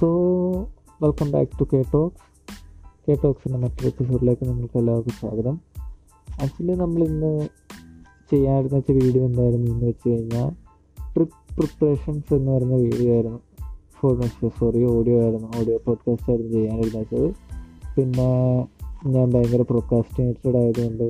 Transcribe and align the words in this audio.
So 0.00 0.08
welcome 1.02 1.30
back 1.30 1.60
to 1.60 1.64
K 1.72 1.84
talks 1.94 2.22
K 3.08 3.16
ടോക്സിന്റെ 3.24 3.58
മറ്റൊരു 3.58 3.86
എപ്പിസോഡിലേക്ക് 3.86 4.48
നിങ്ങൾക്ക് 4.48 4.78
എല്ലാവർക്കും 4.78 5.12
സ്വാഗതം. 5.12 5.60
ആക്ച്വലി 6.42 6.74
നമ്മൾ 6.74 7.04
ഇന്ന് 7.04 7.48
ചെയ്യാനിരുന്ന 8.30 8.76
വെച്ച 8.76 8.90
വീഡിയോ 8.90 9.24
എന്തായിരുന്നു 9.24 9.72
എന്ന് 9.72 9.86
വെച്ച് 9.86 10.08
കഴിഞ്ഞാൽ 10.08 10.50
ട്രിപ്പ് 11.14 11.56
പ്രിപ്പറേഷൻസ് 11.56 12.34
എന്ന് 12.34 12.52
പറയുന്ന 12.52 12.74
വീഡിയോ 12.74 13.14
ആയിരുന്നു. 13.14 13.40
ഫോർ 13.94 14.22
സോറി 14.58 14.84
ഓഡിയോ 14.84 15.22
ആയിരുന്നു. 15.22 15.48
ഓഡിയോ 15.60 15.78
പോഡ്കാസ്റ്റ് 15.86 16.30
ആയിരുന്നു 16.30 16.52
ചെയ്യാനായിരുന്നു 16.52 16.98
വെച്ചത് 16.98 17.34
പിന്നെ 17.96 18.30
ഞാൻ 19.06 19.30
ഭയങ്കര 19.30 19.62
പ്രൊക്കാസ്റ്റിനേറ്റഡ് 19.62 20.56
ആയതുകൊണ്ട് 20.56 21.04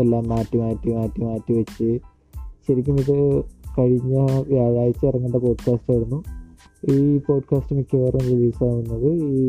എല്ലാം 0.00 0.28
മാറ്റി 0.28 0.58
മാറ്റി 0.58 0.92
മാറ്റി 0.94 1.24
മാറ്റി 1.24 1.52
വെച്ച് 1.52 1.98
ശരിക്കും 2.68 2.96
ഇത് 3.00 3.44
കഴിഞ്ഞ 3.78 4.26
വ്യാഴാഴ്ച 4.48 5.04
ഇറങ്ങേണ്ട 5.04 5.36
പോഡ്കാസ്റ്റ് 5.36 5.92
ആയിരുന്നു. 5.92 6.41
ഈ 6.90 7.18
പോഡ്കാസ്റ്റ് 7.18 7.76
മിക്കവാറും 7.76 8.20
റിലീസ് 8.20 8.64
ആവുന്നത് 8.64 9.12
ഈ 9.12 9.48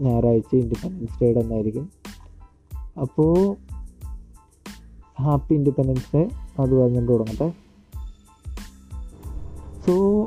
ഞായറാഴ്ച 0.00 0.54
ഇൻഡിപെൻഡൻസ് 0.54 1.22
ഡേയുടെ 1.22 1.40
എന്നായിരിക്കും 1.40 1.90
അപ്പോൾ 3.00 3.56
ഹാപ്പി 5.20 5.54
ഇൻഡിപെൻഡൻസ് 5.54 6.16
ഡേ 6.16 6.28
അത് 6.58 6.74
പറഞ്ഞുകൊണ്ട് 6.74 7.12
തുടങ്ങട്ടെ. 7.12 7.52
സോ 9.86 10.24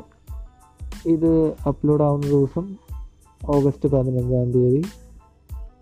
ഇത് 1.06 1.56
അപ്ലോഡ് 1.68 2.02
ആവുന്ന 2.02 2.26
ദിവസം 2.26 2.76
ഓഗസ്റ്റ് 3.46 3.88
പതിനഞ്ചാം 3.88 4.52
തീയതി 4.52 4.84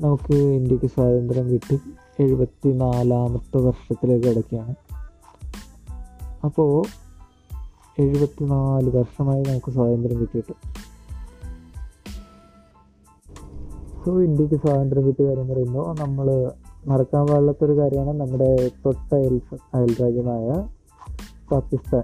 നമുക്ക് 0.00 0.36
ഇന്ത്യയ്ക്ക് 0.36 0.86
സ്വാതന്ത്ര്യം 0.86 1.48
കിട്ടി. 1.50 1.78
എഴുപത്തി 2.22 2.68
നാലാമത്തെ 2.68 3.56
വർഷത്തിലേക്ക് 3.56 4.26
കിടക്കുകയാണ്. 4.26 4.74
അപ്പോൾ 6.44 6.84
എഴുപത്തിനാല് 8.00 8.96
വർഷമായി 8.96 9.42
നമുക്ക് 9.42 9.70
സ്വാതന്ത്ര്യം 9.70 10.20
കിട്ടിയിട്ട്. 10.20 10.52
സോ 14.04 14.22
ഇന്ത്യയ്ക്ക് 14.22 14.56
സ്വാതന്ത്ര്യം 14.56 15.06
കിട്ടിയ 15.06 15.26
കാര്യം 15.26 15.48
പറയുമ്പോൾ 15.48 15.96
നമ്മൾ 16.00 16.52
മറക്കാൻ 16.86 17.26
പാടില്ലാത്തൊരു 17.26 17.78
കാര്യമാണ് 17.78 18.20
നമ്മുടെ 18.20 18.70
തൊട്ട 18.86 19.14
അയൽ 19.14 19.40
അയൽരാജ്യമായ 19.74 20.66
പാകിസ്ഥാൻ. 21.52 22.02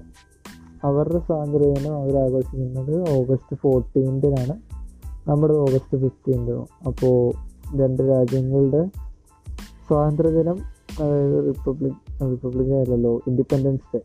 അവരുടെ 0.85 1.19
സ്വാതന്ത്ര്യ 1.19 1.71
ദിനം 1.75 1.95
അവർ 1.95 2.17
ആഘോഷിക്കുന്നത് 2.17 3.11
ഓഗസ്റ്റ് 3.11 3.57
ഫോർട്ടീൻത്തിനാണ് 3.57 4.61
നമ്മുടെ 5.29 5.55
ഓഗസ്റ്റ് 5.55 5.99
ഫിഫ്റ്റീൻത്തിനും 6.01 6.67
അപ്പോൾ 6.87 7.33
രണ്ട് 7.77 8.03
രാജ്യങ്ങളുടെ 8.03 8.87
സ്വാതന്ത്ര്യദിനം 9.89 10.59
അതായത് 11.01 11.47
റിപ്പബ്ലിക് 11.47 12.31
റിപ്പബ്ലിക് 12.31 12.75
അല്ലല്ലോ 12.75 13.21
ഇൻഡിപെൻഡൻസ് 13.27 13.97
ഡേ 13.97 14.01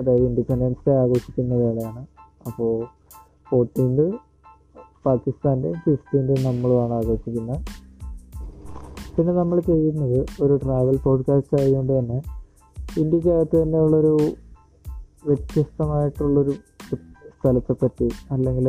അതായത് 0.00 0.22
ഇൻഡിപെൻഡൻസ് 0.22 0.88
ഡേ 0.88 0.94
ആഘോഷിക്കുന്ന 0.94 1.54
വേളയാണ്. 1.54 2.06
അപ്പോൾ 2.46 2.84
ഫോർട്ടീൻത് 3.50 4.14
പാകിസ്ഥാന്റെ 5.06 5.72
ഫിഫ്റ്റീൻത് 5.72 6.46
നമ്മളുമാണ് 6.46 6.92
ആഘോഷിക്കുന്നത്. 6.92 7.60
പിന്നെ 9.16 9.32
നമ്മൾ 9.32 9.60
ചെയ്യുന്നത് 9.60 10.26
ഒരു 10.42 10.60
ട്രാവൽ 10.64 10.96
പോഡ്കാസ്റ്റ് 10.96 11.60
ആയതുകൊണ്ട് 11.60 11.98
തന്നെ 11.98 12.22
ഇന്ത്യക്കകത്ത് 12.98 13.62
തന്നെ 13.62 13.78
ഉള്ളൊരു 13.78 14.18
വ്യത്യസ്തമായിട്ടുള്ളൊരു 15.26 16.50
സ്ഥലത്തെ 17.40 17.72
പറ്റി 17.72 18.08
അല്ലെങ്കിൽ 18.30 18.68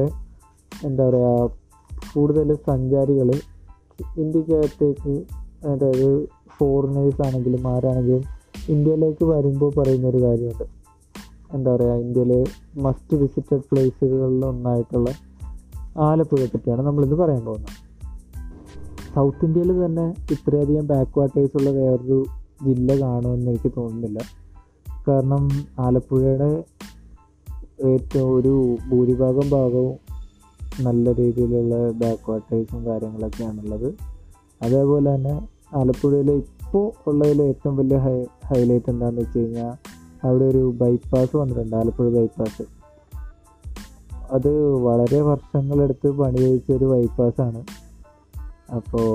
എന്താ 0.85 1.09
പറയുക 1.09 1.52
കൂടുതൽ 2.13 2.55
സഞ്ചാരികൾ 2.55 3.31
ഇന്ത്യക്കകത്തേക്ക് 4.17 5.25
അതായത് 5.67 6.30
ഫോറിനേഴ്സ് 6.57 7.27
ആണെങ്കിലും 7.27 7.67
ആരാണെങ്കിലും 7.67 8.23
ഇന്ത്യയിലേക്ക് 8.69 9.25
വരുമ്പോൾ 9.25 9.72
പറയുന്നൊരു 9.77 10.22
കാര്യമുണ്ട്. 10.22 10.78
എന്താ 11.53 11.75
പറയുക 11.75 11.94
ഇന്ത്യയിലെ 11.94 12.45
മസ്റ്റ് 12.78 13.17
വിസിറ്റഡ് 13.17 13.61
പ്ലേസുകളിൽ 13.72 14.45
ഒന്നായിട്ടുള്ള 14.45 15.09
ആലപ്പുഴയെ 15.97 16.45
പറ്റിയാണ് 16.45 16.81
നമ്മളിന്ന് 16.81 17.16
പറയാൻ 17.16 17.46
പോകുന്നത്. 17.46 17.72
സൗത്ത് 19.16 19.46
ഇന്ത്യയിൽ 19.46 19.85
തന്നെ 19.85 20.16
ഇത്രയധികം 20.31 20.88
ബാക്ക് 20.88 21.19
വാട്ടേഴ്സ് 21.19 21.57
ഉള്ള 21.57 21.69
വേറൊരു 21.69 22.25
ജില്ല 22.63 23.00
കാണുമെന്ന് 23.01 23.51
എനിക്ക് 23.51 23.72
തോന്നുന്നില്ല. 23.78 24.19
കാരണം 25.07 25.50
ആലപ്പുഴയുടെ 25.79 26.63
ഏറ്റവും 27.85 28.35
ഒരു 28.35 28.78
ഭൂരിഭാഗം 28.90 29.50
ഭാഗവും 29.50 29.97
നല്ല 30.81 31.13
രീതിയിലുള്ള 31.13 31.91
ബാക്ക് 31.91 32.31
വാട്ടേഴ്സും 32.31 32.85
കാര്യങ്ങളൊക്കെയാണുള്ളത്. 32.85 33.94
അതേപോലെ 34.63 35.16
തന്നെ 35.16 35.47
ആലപ്പുഴയിലെ 35.75 36.34
ഇപ്പോൾ 36.34 37.09
ഉള്ളതിൽ 37.09 37.41
ഏറ്റവും 37.41 37.75
വലിയ 37.78 37.97
ഹൈ 37.97 38.25
ഹൈലൈറ്റ് 38.45 38.90
എന്താണെന്ന് 38.90 39.22
വെച്ച് 39.22 39.40
കഴിഞ്ഞാൽ 39.40 39.74
അവിടെ 40.24 40.46
ഒരു 40.46 40.74
ബൈപ്പാസ് 40.81 41.38
വന്നിട്ടുണ്ട് 41.38 41.75
ആലപ്പുഴ 41.75 42.09
ബൈപ്പാസ് 42.09 42.63
അത് 44.31 44.52
വളരെ 44.78 45.22
വർഷങ്ങളെടുത്ത് 45.22 46.09
പണി 46.12 46.41
കഴിച്ച 46.41 46.72
ഒരു 46.72 46.85
ബൈപ്പാസാണ് 46.85 47.62
അപ്പോൾ 48.75 49.07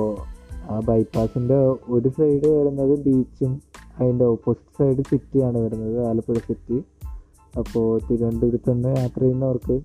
ആ 0.71 0.81
ബൈപ്പാസിന്റെ 0.81 1.57
ഒരു 1.89 2.09
സൈഡ് 2.09 2.47
വരുന്നത് 2.47 2.95
ബീച്ചും 2.99 3.53
അതിന്റെ 4.01 4.25
ഓപ്പോസിറ്റ് 4.25 4.79
സൈഡ് 4.79 5.03
സിറ്റിയാണ് 5.11 5.59
വരുന്നത് 5.59 6.07
ആലപ്പുഴ 6.07 6.39
സിറ്റി 6.39 6.79
അപ്പോൾ 7.59 8.01
തിരുവനന്തപുരത്ത് 8.11 8.73
നിന്ന് 8.73 8.89
യാത്ര 8.89 9.21
ചെയ്യുന്നവർക്ക് 9.21 9.77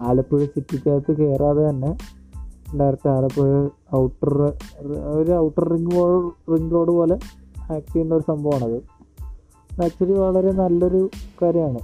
ആലപ്പുഴ 0.00 0.44
സിറ്റിക്കകത്ത് 0.44 1.12
കയറാതെ 1.12 1.70
തന്നെ 1.70 1.90
ഡയറക്റ്റ് 2.78 3.08
ആലപ്പുഴ 3.08 3.50
ഔട്ടർ 3.96 4.32
ഒരു 5.10 5.32
outer 5.32 5.68
ring 5.68 5.96
road 5.96 6.32
ring 6.52 6.74
road 6.74 6.90
പോലെ 6.90 7.16
ആക്ട് 7.72 7.92
ചെയ്യുന്ന 7.92 8.14
ഒരു 8.14 8.24
സംഭവമാണത്. 8.28 8.95
ആക്ച്വലി 9.84 10.12
വളരെ 10.12 10.52
നല്ലൊരു 10.52 11.10
കാര്യമാണ്. 11.42 11.78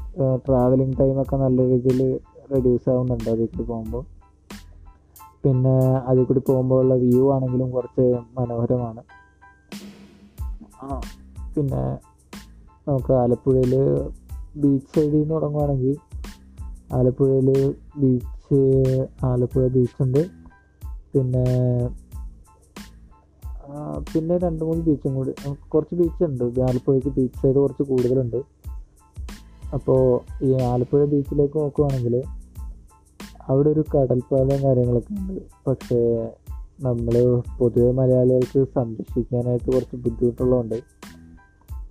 ട്രാവലിംഗ് 0.48 0.98
ടൈമൊക്കെ 1.00 1.36
നല്ല 1.36 1.62
രീതിയിൽ 1.62 2.20
റെഡ്യൂസ് 2.54 2.90
ആവുന്നുണ്ട് 2.90 3.30
അതിൽ 3.30 3.46
കൂടി 3.46 3.62
പോകുമ്പോൾ. 3.62 4.04
പിന്നെ 5.44 5.78
അതിൽ 5.80 6.24
കൂടി 6.24 6.40
പോകുമ്പോഴുള്ള 6.40 6.94
വ്യൂ 6.94 7.32
ആണെങ്കിലും 7.32 7.70
കുറച്ച് 7.70 8.18
മനോഹരമാണ്. 8.38 9.02
ആ. 10.82 11.00
പിന്നെ 11.56 11.98
നമുക്ക് 12.88 13.12
ആലപ്പുഴയിൽ 13.12 13.76
ബീച്ച് 14.56 15.00
സൈഡിൽ 15.00 15.18
നിന്ന് 15.18 15.34
തുടങ്ങുവാണെങ്കിൽ 15.34 15.96
ആലപ്പുഴയിൽ 16.92 17.74
ബീച്ച് 17.96 18.60
ആലപ്പുഴ 19.24 19.68
ബീച്ചുണ്ട് 19.68 20.26
പിന്നെ 21.12 21.44
പിന്നെ 24.14 24.38
രണ്ട് 24.38 24.64
മൂന്ന് 24.64 24.82
ബീച്ചും 24.82 25.14
കൂടി. 25.14 25.32
കുറച്ച് 25.68 25.94
ബീച്ചുണ്ട് 25.94 26.60
ആലപ്പുഴയ്ക്ക് 26.60 27.08
ബീച്ച് 27.08 27.38
സൈഡ് 27.42 27.54
കുറച്ച് 27.54 27.82
കൂടുതലുണ്ട്. 27.82 28.36
അപ്പോൾ 29.74 30.20
ഈ 30.44 30.52
ആലപ്പുഴ 30.52 31.04
ബീച്ചിലേക്ക് 31.04 31.58
നോക്കുവാണെങ്കിൽ 31.58 32.22
അവിടെ 33.48 33.70
ഒരു 33.70 33.84
കടൽപ്പാലം 33.94 34.62
കാര്യങ്ങളൊക്കെ 34.62 35.12
ഉണ്ട്. 35.12 35.40
പക്ഷേ 35.66 36.30
നമ്മൾ 36.80 37.42
പൊതുവെ 37.58 37.92
മലയാളികൾക്ക് 37.92 38.64
സംരക്ഷിക്കാനായിട്ട് 38.74 39.72
കുറച്ച് 39.72 39.96
ബുദ്ധിമുട്ടുള്ളതുകൊണ്ട് 39.96 40.82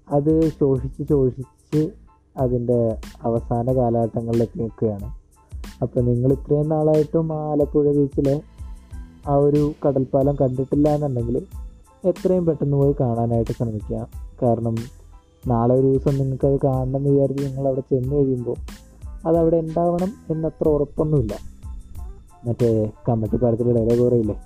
അത് 0.09 0.49
ശോഷിച്ച് 0.59 1.03
ശോഷിച്ച് 1.09 1.91
അതിന്റെ 2.37 2.97
അവസാന 3.21 3.75
കാലഘട്ടങ്ങളിലെത്തി 3.75 4.59
നിൽക്കുകയാണ്. 4.59 5.15
അപ്പോൾ 5.81 6.01
നിങ്ങൾ 6.01 6.31
ഇത്രയും 6.31 6.69
നാളായിട്ടും 6.69 7.33
ആലപ്പുഴ 7.33 7.91
ബീച്ചിലെ 7.91 8.41
ആ 9.27 9.35
ഒരു 9.35 9.73
കടൽപ്പാലം 9.85 10.35
കണ്ടിട്ടില്ല 10.41 10.89
എന്നുണ്ടെങ്കിൽ 10.89 11.45
എത്രയും 12.05 12.45
പെട്ടെന്ന് 12.45 12.77
പോയി 12.77 12.95
കാണാനായിട്ട് 12.99 13.51
ശ്രമിക്കുക. 13.51 14.07
കാരണം 14.43 14.75
നാളെ 15.47 15.75
ഒരു 15.75 15.87
ദിവസം 15.87 16.17
നിങ്ങൾക്കത് 16.17 16.59
കാണണം 16.63 16.97
എന്ന് 16.97 17.09
വിചാരിച്ച് 17.09 17.45
നിങ്ങൾ 17.45 17.67
അവിടെ 17.67 17.79
ചെന്ന് 17.79 18.15
കഴിയുമ്പോൾ 18.15 18.55
അതവിടെ 19.27 19.57
ഉണ്ടാവണം 19.57 20.13
എന്നത്ര 20.29 20.69
ഉറപ്പൊന്നുമില്ല. 20.69 21.37
മറ്റേ 22.45 22.91
കമ്മട്ടിപ്പാടത്തിലെ 23.09 23.73
ഡയലോഗ് 23.73 24.01
പറയില്ലേ 24.01 24.41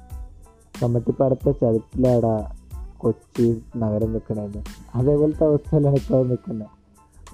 കമ്മട്ടിപ്പാടത്തെ 0.83 1.51
ചതുപ്പിലാടാ 1.51 2.51
കൊച്ചി 2.97 3.61
നഗരം 3.77 4.11
നിൽക്കണമെന്ന് 4.11 4.63
അതേപോലത്തെ 4.95 5.44
അവസ്ഥയിലാണ് 5.44 5.95
ഇപ്പോൾ 5.95 6.27
നിൽക്കുന്നത്. 6.27 6.67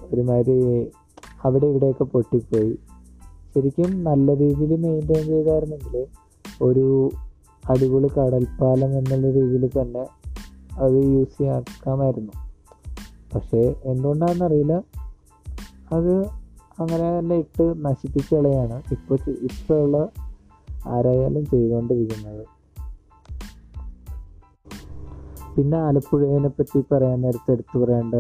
ഒരുമാതിരി 0.02 0.88
അവിടെ 1.44 1.66
ഇവിടെയൊക്കെ 1.66 2.04
പൊട്ടിപ്പോയി. 2.04 2.78
ശരിക്കും 3.56 4.04
നല്ല 4.04 4.38
രീതിയിൽ 4.38 4.76
മെയിന്റെയിൻ 4.76 5.26
ചെയ്തായിരുന്നെങ്കിൽ 5.26 6.08
ഒരു 6.62 7.12
അടിപൊളി 7.70 8.08
കടൽപ്പാലം 8.08 8.98
എന്നുള്ള 8.98 9.32
രീതിയിൽ 9.32 9.70
തന്നെ 9.82 10.08
അത് 10.80 10.94
യൂസ് 10.94 11.38
ചെയ്യാക്കാമായിരുന്നു. 11.38 12.32
പക്ഷേ 13.36 13.76
എന്തുകൊണ്ടാണെന്നറിയില്ല. 13.84 14.74
അത് 15.92 16.26
അങ്ങനെ 16.80 17.20
തന്നെ 17.20 17.36
ഇട്ട് 17.36 17.86
നശിപ്പിച്ച് 17.86 18.36
കളയാണ് 18.36 18.82
ഇപ്പോൾ 18.92 19.18
ഇപ്പോഴുള്ള 19.28 20.10
ആരായാലും 20.86 21.46
ചെയ്തുകൊണ്ടിരിക്കുന്നത്. 21.46 22.46
പിന്നെ 25.56 25.78
ആലപ്പുഴയെ 25.78 26.48
പറ്റി 26.48 26.84
പറയാൻ 26.92 27.22
നേരത്തെ 27.22 27.52
എടുത്തു 27.52 27.80
പറയേണ്ട 27.80 28.16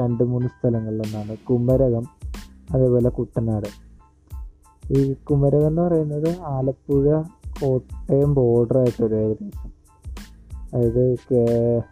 രണ്ട് 0.00 0.24
മൂന്ന് 0.24 0.48
സ്ഥലങ്ങളിലൊന്നാണ് 0.48 1.36
കുമരകം 1.36 2.04
അതേപോലെ 2.70 3.08
കുട്ടനാട്. 3.08 3.66
ഈ 4.92 5.12
കുമരകം 5.12 5.66
എന്ന് 5.66 5.82
പറയുന്നത് 5.82 6.38
ആലപ്പുഴ 6.40 7.22
കോട്ടയം 7.62 8.34
ബോർഡർ 8.34 8.78
ആയിട്ട് 8.78 9.14
ഏകദേശം. 9.14 9.72
അതായത് 10.74 11.82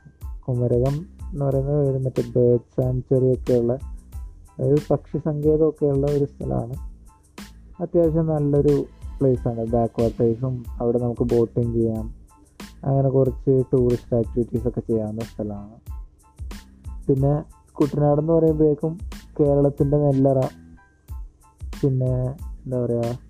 കുമരകം 0.49 1.07
എന്ന് 1.33 1.45
പറയുന്നത് 1.45 1.91
ഒരു 1.91 1.99
മറ്റേ 1.99 2.23
ബേർഡ് 2.37 2.83
സാങ്ച്വറി 2.83 3.33
ഒക്കെയുള്ള 3.33 3.73
അതായത് 4.59 4.79
പക്ഷി 4.91 5.19
സങ്കേതമൊക്കെയുള്ള 5.19 6.07
ഒരു 6.07 6.25
സ്ഥലമാണ്. 6.25 6.75
അത്യാവശ്യം 7.83 8.27
നല്ലൊരു 8.27 8.85
പ്ലേസാണ് 9.21 9.67
ബാക്ക് 9.67 10.03
വാട്ടേഴ്സും 10.03 10.65
അവിടെ 10.69 10.99
നമുക്ക് 10.99 11.35
ബോട്ടിങ് 11.35 11.75
ചെയ്യാം. 11.75 12.15
അങ്ങനെ 12.85 13.09
കുറച്ച് 13.09 13.63
ടൂറിസ്റ്റ് 13.73 14.17
ആക്ടിവിറ്റീസ് 14.17 14.69
ഒക്കെ 14.69 14.81
ചെയ്യാവുന്ന 14.81 15.21
സ്ഥലമാണ്. 15.21 15.75
പിന്നെ 17.07 17.45
കുട്ടനാട് 17.73 18.21
എന്ന് 18.21 18.33
പറയുമ്പോഴേക്കും 18.33 18.99
കേരളത്തിന്റെ 19.41 19.97
നെല്ലറ. 19.97 20.41
പിന്നെ 21.83 22.27
എന്താ 22.65 22.85
പറയുക 22.85 23.30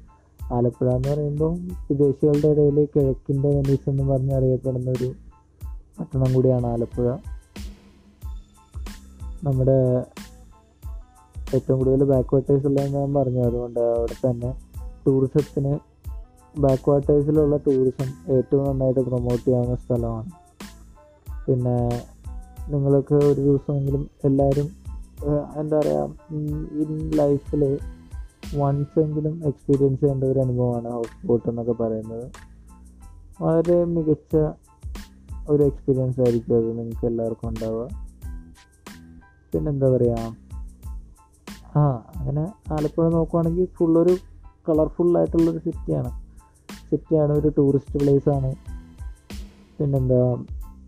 ആലപ്പുഴ 0.56 0.88
എന്ന് 0.96 1.08
പറയുമ്പോൾ 1.08 1.52
വിദേശികളുടെ 1.90 2.48
ഇടയിൽ 2.48 2.88
കിഴക്കിന്റെ 2.94 3.48
വെനീസ് 3.48 3.88
എന്ന് 3.90 4.02
പറഞ്ഞ് 4.02 4.34
അറിയപ്പെടുന്ന 4.34 4.90
ഒരു 4.90 5.08
പട്ടണം 5.98 6.34
കൂടിയാണ് 6.34 6.66
ആലപ്പുഴ. 6.66 7.06
നമ്മുടെ 9.42 9.78
ഏറ്റവും 11.54 11.78
കൂടുതൽ 11.78 12.04
ബാക്ക് 12.04 12.34
വാട്ടേഴ്സ് 12.34 12.66
ഉള്ളതെന്ന് 12.66 12.98
ഞാൻ 12.98 13.14
പറഞ്ഞു 13.14 13.42
അതുകൊണ്ട് 13.44 13.80
അവിടെ 13.80 14.16
തന്നെ 14.26 14.50
ടൂറിസത്തിന് 15.06 15.72
ബാക്ക് 16.58 16.90
വാട്ടേഴ്സിലുള്ള 16.90 17.56
ടൂറിസം 17.56 18.08
ഏറ്റവും 18.36 18.64
നന്നായിട്ട് 18.68 19.00
പ്രൊമോട്ട് 19.00 19.44
ചെയ്യാവുന്ന 19.44 19.76
സ്ഥലമാണ്. 19.76 20.30
പിന്നെ 21.46 21.76
നിങ്ങൾക്ക് 22.68 23.14
ഒരു 23.14 23.40
ദിവസമെങ്കിലും 23.40 24.10
എല്ലാവരും 24.24 24.68
എന്താ 25.56 25.78
പറയുക 25.78 26.04
ഇൻ 26.82 27.10
ലൈഫിൽ 27.16 27.62
വൺസ് 28.56 29.00
എങ്കിലും 29.00 29.42
എക്സ്പീരിയൻസ് 29.46 30.00
ചെയ്യേണ്ട 30.00 30.24
ഒരു 30.24 30.38
അനുഭവമാണ് 30.38 30.90
ഹൗസ് 30.90 31.26
ബോട്ട് 31.26 31.48
എന്നൊക്കെ 31.48 31.72
പറയുന്നത്. 31.72 32.30
വളരെ 33.42 33.84
മികച്ച 33.84 34.36
ഒരു 35.48 35.62
എക്സ്പീരിയൻസ് 35.62 36.20
ആയിരിക്കും 36.20 36.56
അത് 36.56 36.78
നിങ്ങൾക്ക് 36.78 37.06
എല്ലാവർക്കും 37.06 37.48
ഉണ്ടാവുക. 37.48 37.88
പിന്നെന്താ 39.52 39.88
പറയുക 39.88 40.36
ആ 41.78 42.12
അങ്ങനെ 42.16 42.52
ആലപ്പുഴ 42.72 43.08
നോക്കുവാണെങ്കിൽ 43.08 43.68
ഫുള്ളൊരു 43.76 44.16
കളർഫുള്ളായിട്ടുള്ളൊരു 44.68 45.58
സിറ്റിയാണ് 45.58 46.10
സിറ്റിയാണ് 46.90 47.32
ഒരു 47.32 47.52
ടൂറിസ്റ്റ് 47.58 47.98
പ്ലേസ് 47.98 48.28
ആണ് 48.28 48.54
പിന്നെന്താ 49.78 50.44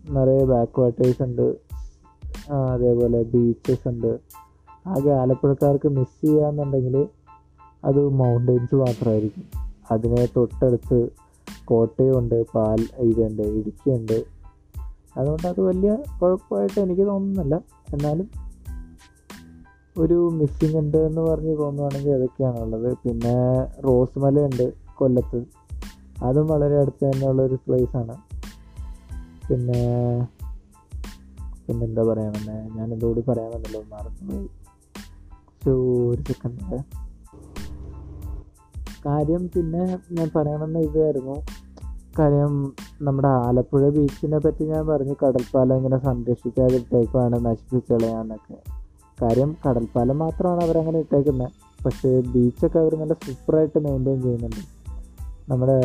നിറയെ 0.09 0.43
ബാക്ക് 0.43 0.79
വാട്ടേഴ്സ് 0.81 1.23
ഉണ്ട് 1.23 1.57
അതേപോലെ 2.51 3.23
ബീച്ചസ് 3.23 3.87
ഉണ്ട്. 3.87 4.19
ആകെ 4.87 5.09
ആലപ്പുഴക്കാർക്ക് 5.09 5.89
മിസ് 5.89 6.25
ചെയ്യാന്നുണ്ടെങ്കിൽ 6.25 7.07
അത് 7.85 8.09
മൗണ്ടെയ്ൻസ് 8.09 8.75
മാത്രമായിരിക്കും 8.75 9.43
അതിനെ 9.91 10.25
തൊട്ടടുത്ത് 10.35 11.09
കോട്ടയമുണ്ട് 11.65 12.45
പാൽ 12.55 12.87
ഇതുണ്ട് 12.99 13.41
ഇടുക്കിയുണ്ട്. 13.41 14.23
അതുകൊണ്ട് 15.17 15.47
അത് 15.47 15.61
വലിയ 15.61 15.95
കുഴപ്പമായിട്ട് 16.21 16.79
എനിക്ക് 16.79 17.01
തോന്നുന്നില്ല. 17.01 17.55
എന്നാലും 17.93 18.29
ഒരു 19.97 20.29
മിസ്സിങ് 20.33 20.77
ഉണ്ട് 20.77 20.97
എന്ന് 20.97 21.21
പറഞ്ഞ് 21.21 21.57
തോന്നുവാണെങ്കിൽ 21.57 22.11
അതൊക്കെയാണുള്ളത് 22.11 22.97
പിന്നെ 22.97 23.63
റോസ് 23.81 24.19
മലയുണ്ട് 24.19 24.73
കൊല്ലത്ത്. 24.95 25.43
അതും 26.23 26.47
വളരെ 26.47 26.77
അടുത്ത് 26.79 27.05
തന്നെയുള്ള 27.05 27.41
ഒരു 27.41 27.55
പ്ലേസാണ് 27.55 28.15
പിന്നെ 29.49 29.81
പിന്നെന്താ 31.67 32.03
പറയാമെന്ന് 32.03 32.77
ഞാൻ 32.77 32.93
എന്തോട് 32.93 33.25
പറയാമെന്നല്ലോ 33.25 33.83
മറന്നുപോയി. 33.91 34.47
സോ 35.65 35.71
ഒരു 36.11 36.21
സെക്കൻഡ് 36.21 37.02
കാര്യം 39.05 39.49
പിന്നെ 39.55 39.99
ഞാൻ 40.11 40.29
പറയണമെന്ന് 40.35 40.79
ഇതായിരുന്നു. 40.79 41.35
കാര്യം 42.19 42.73
നമ്മുടെ 43.01 43.27
ആലപ്പുഴ 43.27 43.89
ബീച്ചിനെ 43.89 44.37
പറ്റി 44.37 44.63
ഞാൻ 44.65 44.87
പറഞ്ഞു. 44.87 45.15
കടൽപ്പാലം 45.23 45.77
ഇങ്ങനെ 45.77 45.97
സംരക്ഷിക്കാതിട്ടേക്കുവാണ് 45.97 47.45
നശിപ്പിച്ച് 47.45 47.93
കളയാന്നൊക്കെ 47.93 48.57
കാര്യം 49.21 49.55
കടൽപ്പാലം 49.67 50.17
മാത്രമാണ് 50.19 50.61
അവരങ്ങനെ 50.63 50.99
ഇട്ടേക്കുന്നത് 50.99 51.51
പക്ഷേ 51.85 52.21
ബീച്ചൊക്കെ 52.21 52.79
അവർ 52.79 52.95
നല്ല 52.95 53.13
സൂപ്പറായിട്ട് 53.13 53.79
മെയിന്റെയിൻ 53.79 54.21
ചെയ്യുന്നുണ്ട്. 54.21 54.61
നമ്മുടെ 55.49 55.77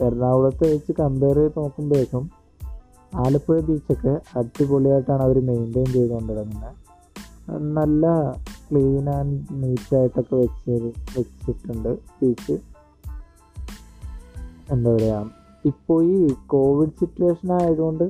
എറണാകുളത്തെ 0.00 0.66
വെച്ച് 0.72 0.92
കമ്പയർ 0.92 1.36
ചെയ്ത് 1.36 1.58
നോക്കുമ്പോഴേക്കും 1.58 2.30
ആലപ്പുഴ 3.14 3.60
ബീച്ചൊക്കെ 3.60 4.20
അടിപൊളിയായിട്ടാണ് 4.38 5.22
അവർ 5.22 5.38
മെയിന്റെയിൻ 5.40 5.92
ചെയ്തുകൊണ്ടിരുന്നത് 5.92 6.72
നല്ല 7.60 8.06
ക്ലീൻ 8.70 9.10
ആൻഡ് 9.10 9.40
നീറ്റായിട്ടൊക്കെ 9.52 10.36
വെച്ച് 10.36 10.92
വെച്ചിട്ടുണ്ട് 11.18 11.98
ബീച്ച് 11.98 12.58
എന്താ 14.70 14.94
പറയുക 14.94 15.30
ഇപ്പോൾ 15.64 16.04
ഈ 16.04 16.34
കോവിഡ് 16.46 16.98
സിറ്റുവേഷൻ 17.00 17.52
ആയതുകൊണ്ട് 17.52 18.04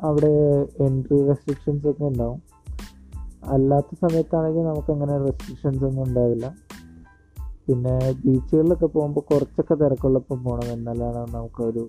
അവിടെ 0.00 0.32
എൻട്രി 0.80 1.28
റെസ്ട്രിക്ഷൻസ് 1.28 1.86
ഒക്കെ 1.86 2.04
ഉണ്ടാവും. 2.04 2.42
അല്ലാത്ത 3.44 3.86
സമയത്താണെങ്കിൽ 4.02 4.62
നമുക്കങ്ങനെ 4.62 5.18
റെസ്ട്രിക്ഷൻസ് 5.18 5.84
ഒന്നും 5.84 6.02
ഉണ്ടാവില്ല. 6.02 6.54
പിന്നെ 7.68 8.16
ബീച്ചുകളിലൊക്കെ 8.26 8.86
പോകുമ്പോൾ 8.86 9.20
കുറച്ചൊക്കെ 9.20 9.74
തിരക്കുള്ളപ്പം 9.74 10.44
പോകണം 10.44 10.72
എന്നാലാണ് 10.72 11.34
നമുക്കൊരു 11.34 11.88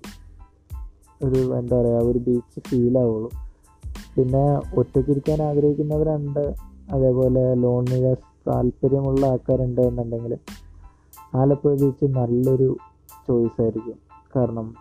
ഒരു 1.22 1.58
എന്താ 1.58 1.80
പറയുക 1.80 1.98
ഒരു 1.98 2.18
ബീച്ച് 2.18 2.60
ഫീൽ 2.68 2.98
ആവുള്ളൂ. 2.98 3.30
പിന്നെ 4.16 4.56
ഒറ്റയ്ക്കിരിക്കാൻ 4.78 5.42
ആഗ്രഹിക്കുന്നവരുണ്ട്. 5.42 6.73
അതേപോലെ 6.92 7.54
ലോണിന് 7.54 8.16
താല്പര്യമുള്ള 8.48 9.26
ആൾക്കാരുണ്ട് 9.26 9.80
എന്നുണ്ടെങ്കിൽ 9.80 10.38
ആലപ്പുഴ 11.34 11.74
ബീച്ച് 11.74 12.04
നല്ലൊരു 12.04 12.76
ചോയ്സ് 13.28 13.62
ആയിരിക്കും. 13.62 13.94
കാരണം 14.36 14.74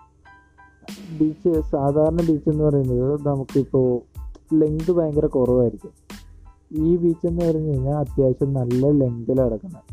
ബീച്ച് 1.19 1.61
സാധാരണ 1.61 2.15
ബീച്ച് 2.15 2.49
എന്ന് 2.49 2.63
പറയുന്നത് 2.63 3.27
നമുക്കിപ്പോൾ 3.27 4.01
ലെങ്ത് 4.53 4.91
ഭയങ്കര 4.91 5.25
കുറവായിരിക്കും. 5.25 5.91
ഈ 6.71 6.97
ബീച്ച് 6.97 7.27
എന്ന് 7.27 7.45
പറഞ്ഞു 7.45 7.67
കഴിഞ്ഞാൽ 7.67 7.95
അത്യാവശ്യം 7.95 8.53
നല്ല 8.53 8.89
ലെങ്തിൽ 8.89 9.41
കിടക്കുന്നത് 9.41 9.83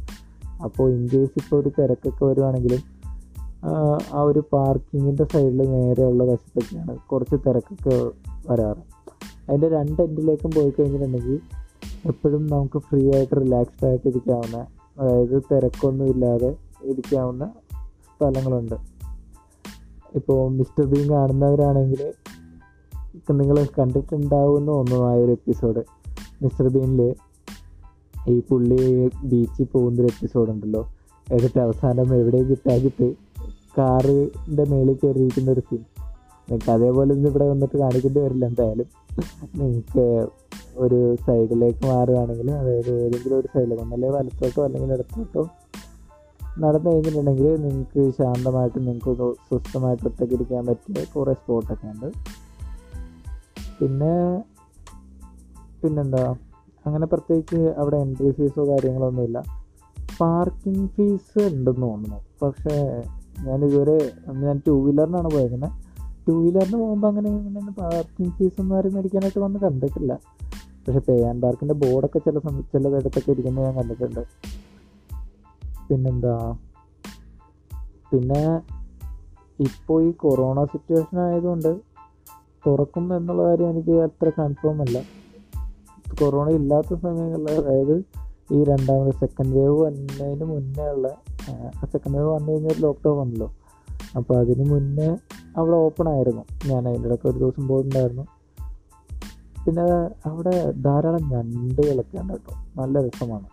അപ്പോൾ 0.62 0.90
ഇൻ 0.90 1.08
കേസ് 1.12 1.30
ഇപ്പോൾ 1.36 1.56
ഒരു 1.56 1.68
തിരക്കൊക്കെ 1.68 2.24
വരുവാണെങ്കിലും 2.24 3.00
ആ, 3.64 3.98
ഒരു 4.22 4.44
പാർക്കിങ്ങിന്റെ 4.52 5.24
സൈഡിൽ 5.24 5.56
നേരെയുള്ള 5.56 6.24
വശത്തൊക്കെയാണ് 6.24 6.98
കുറച്ച് 6.98 7.34
തിരക്കൊക്കെ 7.34 8.10
വരാറ്. 8.50 8.82
അതിന്റെ 9.48 9.68
രണ്ട് 9.68 10.02
എൻഡിലേക്കും 10.02 10.50
പോയി 10.50 10.70
കഴിഞ്ഞിട്ടുണ്ടെങ്കിൽ 10.70 11.40
എപ്പോഴും 12.06 12.46
നമുക്ക് 12.46 12.78
ഫ്രീ 12.78 13.14
ആയിട്ട് 13.14 13.36
റിലാക്സ്ഡ് 13.36 13.86
ആയിട്ട് 13.86 14.08
ഇരിക്കാവുന്ന 14.08 14.66
അതായത് 14.98 15.42
തിരക്കൊന്നും 15.52 16.06
ഇല്ലാതെ 16.06 16.56
ഇരിക്കാവുന്ന 16.84 17.52
സ്ഥലങ്ങളുണ്ട്. 18.14 18.74
ഇപ്പോൾ 20.14 20.50
മിസ്റ്റർ 20.50 20.84
ബീൻ 20.84 21.10
കാണുന്നവരാണെങ്കിൽ 21.10 22.12
നിങ്ങൾ 23.30 23.66
കണ്ടിട്ടുണ്ടാവുന്ന 23.78 24.70
ഒന്നുമായ 24.70 25.24
ഒരു 25.24 25.32
എപ്പിസോഡ് 25.32 25.82
മിസ്റ്റർ 26.42 26.68
ബീനിൽ 26.68 27.14
ഈ 28.28 28.42
പുള്ളി 28.48 29.10
ബീച്ചിൽ 29.24 29.66
പോകുന്നൊരു 29.72 30.08
എപ്പിസോഡ് 30.08 30.50
ഉണ്ടല്ലോ. 30.50 30.92
എന്നിട്ട് 31.32 31.60
അവസാനം 31.60 32.14
എവിടെയും 32.14 32.46
കിട്ടാക്കിട്ട് 32.48 33.14
കാറിന്റെ 33.78 34.64
മേളിൽ 34.64 34.96
കയറിയിരിക്കുന്ന 35.04 35.50
ഒരു 35.50 35.60
സീൻ 35.60 35.78
നിങ്ങൾക്ക് 35.78 36.70
അതേപോലെ 36.70 37.14
ഒന്നും 37.14 37.30
ഇവിടെ 37.30 37.48
വന്നിട്ട് 37.48 37.78
കാണിക്കേണ്ടി 37.78 38.20
വരില്ല 38.20 38.46
എന്തായാലും. 38.46 38.86
നിങ്ങൾക്ക് 39.54 40.28
ഒരു 40.76 41.16
സൈഡിലേക്ക് 41.26 41.86
മാറുകയാണെങ്കിൽ 41.86 42.50
അതായത് 42.50 42.90
ഏതെങ്കിലും 43.04 43.38
ഒരു 43.38 43.48
സൈഡിലേക്ക് 43.54 43.82
ഒന്നല്ലേ 43.82 44.10
വലത്തോട്ടോ 44.10 44.64
അല്ലെങ്കിൽ 44.64 44.92
ഇടത്തോട്ടോ 44.92 45.48
നടന്നു 46.58 46.90
കഴിഞ്ഞിട്ടുണ്ടെങ്കിൽ 46.90 47.62
നിങ്ങൾക്ക് 47.62 48.12
ശാന്തമായിട്ട് 48.18 48.86
നിങ്ങൾക്ക് 48.86 49.34
സ്വസ്ഥമായിട്ട് 49.34 50.04
ഒറ്റയ്ക്ക് 50.06 50.34
ഇരിക്കാൻ 50.34 50.66
പറ്റിയ 50.66 51.04
കുറേ 51.04 51.32
സ്പോട്ടൊക്കെ 51.32 51.86
ഉണ്ട്. 51.86 52.06
പിന്നെ 53.80 54.44
പിന്നെന്താ? 55.82 56.34
അങ്ങനെ 56.86 57.06
പ്രത്യേകിച്ച് 57.06 57.56
അവിടെ 57.56 57.96
എൻട്രി 57.96 58.30
ഫീസോ 58.30 58.68
കാര്യങ്ങളൊന്നുമില്ല 58.68 59.42
പാർക്കിംഗ് 60.20 60.88
ഫീസ് 60.88 61.38
ഉണ്ടെന്ന് 61.38 61.82
തോന്നുന്നു. 61.82 62.20
പക്ഷേ 62.42 63.04
ഞാൻ 63.42 63.64
ഇതുവരെ 63.64 64.12
ഞാൻ 64.28 64.62
ടൂ 64.66 64.86
വീലറിനാണ് 64.86 65.30
പോയിരിക്കുന്നത് 65.30 65.70
ടൂ 66.28 66.42
വീലറിന് 66.42 66.78
പോകുമ്പോൾ 66.78 67.08
അങ്ങനെ 67.08 67.60
പാർക്കിംഗ് 67.78 68.32
ഫീസ് 68.32 68.60
ഒന്നും 68.60 68.76
ആരും 68.76 68.94
മേടിക്കാനായിട്ട് 68.94 69.38
വന്ന് 69.38 69.58
കണ്ടിട്ടില്ല. 69.58 70.20
പക്ഷേ 70.86 71.00
പേ 71.08 71.24
ആൻഡ് 71.24 71.42
ബാർക്കിന്റെ 71.42 71.74
ബോർഡൊക്കെ 71.74 72.18
ചില 72.18 72.38
സമയ 72.38 72.60
ചിലതിടത്തൊക്കെ 72.60 73.30
ഇരിക്കുന്നത് 73.30 73.64
ഞാൻ 73.64 73.74
കണ്ടിട്ടുണ്ട്. 73.74 74.20
പിന്നെന്താ? 75.88 76.56
പിന്നെ 78.12 78.60
ഇപ്പോൾ 79.60 80.02
ഈ 80.02 80.10
കൊറോണ 80.10 80.64
സിറ്റുവേഷൻ 80.64 81.18
ആയതുകൊണ്ട് 81.20 81.80
തുറക്കും 82.66 83.16
എന്നുള്ള 83.16 83.42
കാര്യം 83.42 83.70
എനിക്ക് 83.70 83.90
അത്ര 83.90 84.30
കൺഫേം 84.38 84.80
അല്ല. 84.80 84.98
കൊറോണ 86.20 86.50
ഇല്ലാത്ത 86.50 86.94
സമയങ്ങളിൽ 86.94 87.50
അതായത് 87.50 88.04
ഈ 88.52 88.64
രണ്ടാമത് 88.64 89.14
സെക്കൻഡ് 89.14 89.54
വേവ് 89.56 89.80
വന്നതിന് 89.80 90.44
മുന്നേ 90.44 90.86
ഉള്ള 90.88 91.08
സെക്കൻഡ് 91.92 92.16
വേവ് 92.16 92.28
വന്നു 92.28 92.52
കഴിഞ്ഞാൽ 92.52 92.74
ലോക്ക്ഡൗൺ 92.78 93.18
വന്നല്ലോ. 93.18 93.54
അപ്പോൾ 94.16 94.38
അതിന് 94.38 94.70
മുന്നേ 94.70 95.16
അവിടെ 95.56 95.76
ഓപ്പൺ 95.76 96.08
ആയിരുന്നു. 96.08 96.44
ഞാൻ 96.66 96.88
അതിന്റെ 96.88 97.08
ഇടയ്ക്ക് 97.08 97.26
ഒരു 97.28 97.38
ദിവസം 97.38 97.68
പോയിട്ടുണ്ടായിരുന്നു. 97.68 98.24
പിന്നെ 99.70 99.82
അവിടെ 100.28 100.70
ധാരാളം 100.70 101.28
ഞണ്ടുകളൊക്കെ 101.28 102.18
ഉണ്ട് 102.18 102.32
കേട്ടോ. 102.32 102.54
നല്ല 102.76 103.06
രസമാണ്. 103.06 103.46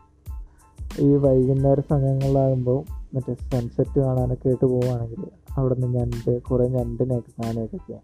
ഈ 1.02 1.16
വൈകുന്നേര 1.16 1.80
സമയങ്ങളിലാകുമ്പോൾ 1.80 2.86
മറ്റേ 3.16 3.34
സൺസെറ്റ് 3.34 4.00
കാണാനൊക്കെ 4.00 4.48
ആയിട്ട് 4.48 4.66
പോവുകയാണെങ്കിൽ 4.66 5.28
അവിടെ 5.58 5.76
നിന്ന് 5.76 6.00
ഞണ്ട് 6.00 6.42
കുറേ 6.42 6.68
ഞണ്ടിനെയൊക്കെ 6.68 7.42
കാണുകയൊക്കെ 7.44 7.78
ചെയ്യാം. 7.78 8.04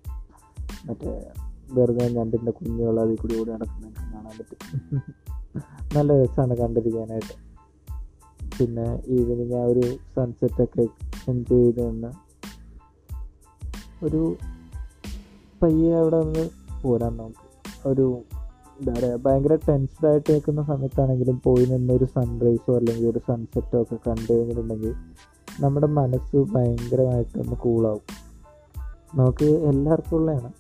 മറ്റേ 0.86 1.32
വെറുതെ 1.72 2.10
ഞണ്ടിന്റെ 2.10 2.52
കുഞ്ഞുകൾ 2.52 3.00
അതിൽ 3.00 3.16
കൂടി 3.16 3.38
കൂടി 3.38 3.52
നടക്കുന്നതൊക്കെ 3.52 4.14
കാണാൻ 4.14 4.38
പറ്റും. 4.38 4.60
നല്ല 5.98 6.24
രസമാണ് 6.24 6.58
കണ്ടിരിക്കാനായിട്ട്. 6.58 7.36
പിന്നെ 8.60 9.02
ഈവനിങ് 9.06 9.54
ആ 9.54 9.64
ഒരു 9.64 9.98
സൺസെറ്റൊക്കെ 10.16 10.82
എൻജോയ് 11.30 11.64
ചെയ്ത് 11.64 11.90
നിന്ന് 11.90 12.14
ഒരു 14.06 14.36
പയ്യെ 15.64 15.96
അവിടെ 15.96 16.24
നിന്ന് 16.24 16.50
പോരാൻ 16.82 17.18
നമുക്ക് 17.18 17.43
ഒരു 17.86 18.22
എന്താ 18.80 18.94
പറയുക 18.94 19.16
ഭയങ്കര 19.16 19.56
ടെൻസ്ഡ് 19.56 20.08
ആയിട്ട് 20.08 20.32
നിൽക്കുന്ന 20.32 20.64
സമയത്താണെങ്കിലും 20.64 21.42
പോയി 21.44 21.66
നിന്നൊരു 21.66 22.06
സൺറൈസോ 22.06 22.78
അല്ലെങ്കിൽ 22.78 23.08
ഒരു 23.08 23.20
സൺസെറ്റോ 23.20 23.82
ഒക്കെ 23.82 23.96
കണ്ടു 23.96 24.34
കഴിഞ്ഞിട്ടുണ്ടെങ്കിൽ 24.34 24.96
നമ്മുടെ 25.60 25.88
മനസ്സ് 25.88 26.38
ഭയങ്കരമായിട്ടൊന്ന് 26.38 27.56
കൂളാവും 27.56 28.02
നമുക്ക് 29.16 29.46
എല്ലാവർക്കും 29.46 30.16
ഉള്ളതാണ്. 30.16 30.52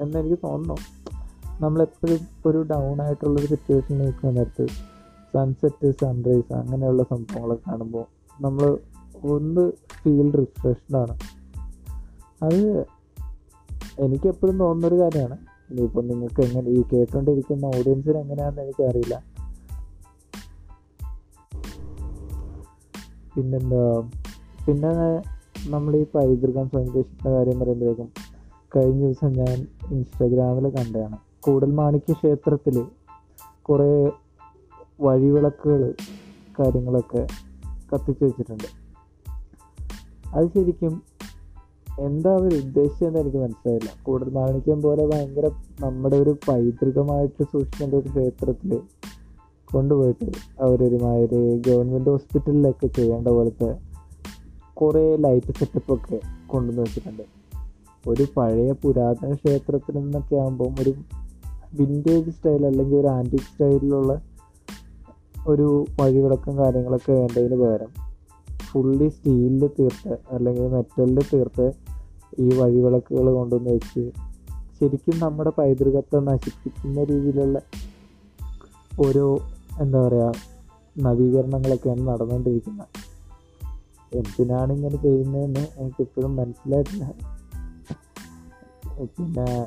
എന്നെനിക്ക് 0.00 0.36
തോന്നുന്നു. 0.44 0.76
നമ്മളെപ്പോഴും 1.60 2.20
ഒരു 2.46 2.62
ഡൗൺ 2.62 3.02
ആയിട്ടുള്ളൊരു 3.02 3.46
സിറ്റുവേഷനിൽ 3.46 3.98
നിൽക്കുന്ന 3.98 4.38
നേരത്ത് 4.38 4.66
സൺസെറ്റ് 5.34 5.90
സൺറൈസ് 5.90 6.52
അങ്ങനെയുള്ള 6.52 7.02
സംഭവങ്ങളൊക്കെ 7.02 7.70
കാണുമ്പോൾ 7.70 8.04
നമ്മൾ 8.40 8.78
ഒന്ന് 9.24 9.72
ഫീൽ 10.02 10.36
റിഫ്രഷ്ഡാണ് 10.36 11.18
അത് 12.42 12.86
എനിക്കെപ്പോഴും 13.98 14.58
തോന്നുന്നൊരു 14.58 15.02
കാര്യമാണ്. 15.02 15.49
ഇനിയിപ്പോൾ 15.70 16.06
നിങ്ങൾക്ക് 16.06 16.40
എങ്ങനെ 16.42 16.70
ഈ 16.70 16.82
കേട്ടുകൊണ്ടിരിക്കുന്ന 16.92 17.66
ഓഡിയൻസിന് 17.66 18.18
എങ്ങനെയാണെന്ന് 18.18 18.62
എനിക്കറിയില്ല. 18.62 19.22
പിന്നെന്താ 23.36 24.10
പിന്നെ 24.66 24.90
നമ്മൾ 25.70 25.96
ഈ 25.96 26.06
പൈതൃകം 26.14 26.68
സംരക്ഷിക്കുന്ന 26.68 27.30
കാര്യം 27.30 27.60
പറയുമ്പോഴേക്കും 27.60 28.12
കഴിഞ്ഞ 28.76 29.04
ദിവസം 29.04 29.32
ഞാൻ 29.32 29.66
ഇൻസ്റ്റാഗ്രാമിൽ 29.90 30.68
കണ്ടതാണ്. 30.68 31.18
കൂടൽമാണിക്യ 31.40 32.12
ക്ഷേത്രത്തിൽ 32.12 32.84
കുറേ 33.62 34.10
വഴിവിളക്കുകൾ 35.00 35.94
കാര്യങ്ങളൊക്കെ 36.60 37.26
കത്തിച്ച് 37.94 38.24
വെച്ചിട്ടുണ്ട്. 38.24 38.68
അത് 40.34 40.46
ശരിക്കും 40.46 41.02
എന്താ 42.00 42.32
അവർ 42.32 42.54
ഉദ്ദേശിച്ചതെന്ന് 42.54 43.18
എനിക്ക് 43.18 43.36
മനസ്സിലായില്ല. 43.36 43.90
കൂടുതൽ 44.02 44.30
മാണിക്യം 44.30 44.82
പോലെ 44.82 45.06
ഭയങ്കര 45.06 45.50
നമ്മുടെ 45.80 46.16
ഒരു 46.16 46.36
പൈതൃകമായിട്ട് 46.48 47.44
സൂക്ഷിക്കേണ്ട 47.44 47.94
ഒരു 47.94 48.08
ക്ഷേത്രത്തിൽ 48.08 48.80
കൊണ്ടുപോയിട്ട് 49.74 50.32
അവരൊരുമാതിരി 50.60 51.58
ഗവൺമെന്റ് 51.58 52.10
ഹോസ്പിറ്റലിലൊക്കെ 52.10 52.86
ചെയ്യേണ്ട 52.86 53.28
പോലത്തെ 53.28 53.78
കുറേ 54.74 55.16
ലൈറ്റ് 55.16 55.54
സെറ്റപ്പൊക്കെ 55.54 56.20
കൊണ്ടുവന്ന് 56.46 56.82
വെച്ചിട്ടുണ്ട്. 56.82 57.22
ഒരു 58.08 58.26
പഴയ 58.36 58.72
പുരാതന 58.72 59.34
ക്ഷേത്രത്തിൽ 59.34 59.98
നിന്നൊക്കെ 59.98 60.36
ആകുമ്പം 60.36 60.74
ഒരു 60.80 60.94
വിന്റേജ് 61.74 62.30
സ്റ്റൈൽ 62.30 62.66
അല്ലെങ്കിൽ 62.66 62.96
ഒരു 62.96 63.06
ആന്റിക് 63.06 63.40
സ്റ്റൈലിലുള്ള 63.40 64.22
ഒരു 65.48 65.86
വഴിവിളക്കം 66.00 66.58
കാര്യങ്ങളൊക്കെ 66.58 67.12
വേണ്ടതിന് 67.12 67.56
പകരം 67.56 67.88
ഫുള്ളി 68.62 69.08
സ്റ്റീലിൽ 69.08 69.66
തീർത്ത് 69.66 70.18
അല്ലെങ്കിൽ 70.30 70.68
മെറ്റലിൽ 70.68 71.20
തീർത്ത് 71.32 71.89
ഈ 72.38 72.54
വഴിവിളക്കുകൾ 72.54 73.34
കൊണ്ടുവന്ന് 73.34 73.70
വെച്ച് 73.70 74.10
ശരിക്കും 74.80 75.18
നമ്മുടെ 75.18 75.50
പൈതൃകത്തെ 75.50 76.18
നശിപ്പിക്കുന്ന 76.18 77.04
രീതിയിലുള്ള 77.04 77.60
ഓരോ 79.00 79.40
എന്താ 79.80 80.08
പറയുക 80.08 80.32
നവീകരണങ്ങളൊക്കെയാണ് 80.98 82.08
നടന്നുകൊണ്ടിരിക്കുന്നത്. 82.08 82.86
എന്തിനാണ് 84.12 84.72
ഇങ്ങനെ 84.72 85.02
ചെയ്യുന്നതെന്ന് 85.02 85.68
എനിക്കിപ്പോഴും 85.76 86.36
മനസ്സിലായിട്ടില്ല. 86.36 87.12
പിന്നെ 89.04 89.66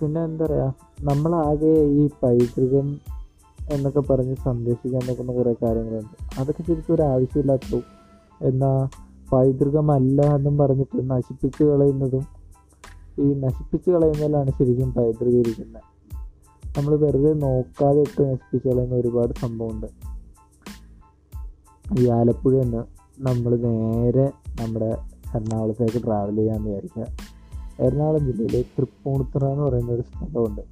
പിന്നെ 0.00 0.24
എന്താ 0.24 0.44
പറയുക 0.44 0.74
നമ്മളാകെ 1.00 1.82
ഈ 1.82 2.08
പൈതൃകം 2.22 3.00
എന്നൊക്കെ 3.70 4.00
പറഞ്ഞ് 4.00 4.36
സംരക്ഷിക്കാൻ 4.36 5.06
നോക്കുന്ന 5.06 5.32
കുറേ 5.32 5.54
കാര്യങ്ങളുണ്ട്. 5.62 6.40
അതൊക്കെ 6.40 6.62
ശരിക്കും 6.62 6.94
ഒരു 6.94 7.02
ആവശ്യമില്ലാത്തതു 7.02 7.80
എന്നാൽ 8.42 9.01
പൈതൃകമല്ല 9.32 10.34
എന്നും 10.34 10.58
പറഞ്ഞിട്ട് 10.58 11.10
നശിപ്പിച്ച് 11.10 11.64
കളയുന്നതും 11.64 12.26
ഈ 13.20 13.34
നശിപ്പിച്ച് 13.34 13.90
കളയുന്നതിലാണ് 13.90 14.50
ശരിക്കും 14.50 14.94
പൈതൃകം 14.94 15.38
ഇരിക്കുന്നത് 15.38 15.82
നമ്മൾ 16.78 16.96
വെറുതെ 16.96 17.32
നോക്കാതെ 17.32 18.00
ഇട്ട് 18.00 18.22
നശിപ്പിച്ച് 18.22 18.68
കളയുന്ന 18.68 18.94
ഒരുപാട് 18.94 19.32
സംഭവമുണ്ട്. 19.34 19.86
ഈ 22.00 22.08
ആലപ്പുഴ 22.08 22.62
നിന്ന് 22.62 22.84
നമ്മൾ 23.18 23.56
നേരെ 23.56 24.32
നമ്മുടെ 24.60 24.98
എറണാകുളത്തേക്ക് 25.36 26.04
ട്രാവൽ 26.04 26.36
ചെയ്യാമെന്ന് 26.36 26.68
വിചാരിക്കുക. 26.68 27.06
എറണാകുളം 27.80 28.26
ജില്ലയിലെ 28.26 28.62
തൃപ്പൂണിത്തുറ 28.62 29.44
എന്ന് 29.44 29.64
പറയുന്ന 29.64 29.92
ഒരു 29.92 30.02
സ്ഥലമുണ്ട്. 30.02 30.62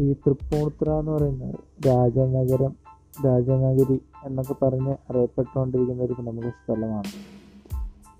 ഈ 0.00 0.12
തൃപ്പൂണിത്തുറ 0.12 0.90
എന്ന് 0.90 1.12
പറയുന്ന 1.12 1.44
രാജനഗരം 1.86 2.72
രാജനഗരി 3.26 4.00
എന്നൊക്കെ 4.24 4.54
പറഞ്ഞ് 4.62 4.94
അറിയപ്പെട്ടുകൊണ്ടിരിക്കുന്ന 5.10 6.02
ഒരു 6.02 6.14
നമുക്ക് 6.18 6.48
സ്ഥലമാണ്. 6.48 7.33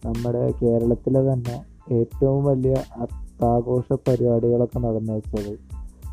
നമ്മുടെ 0.04 0.54
കേരളത്തിലെ 0.62 1.32
തന്നെ 1.32 1.64
ഏറ്റവും 1.92 2.44
വലിയ 2.44 2.74
അത്താഘോഷ 2.96 3.92
പരിപാടികളൊക്കെ 3.92 4.78
നടന്നു 4.78 5.12
വെച്ചത് 5.12 5.58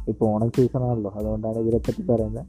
ഇപ്പോൾ 0.07 0.25
ഓണം 0.25 0.49
സീസണാണല്ലോ 0.49 1.11
അതുകൊണ്ടാണ് 1.15 1.57
ഇതിനെപ്പറ്റി 1.57 2.01
പറയുന്നത്. 2.01 2.45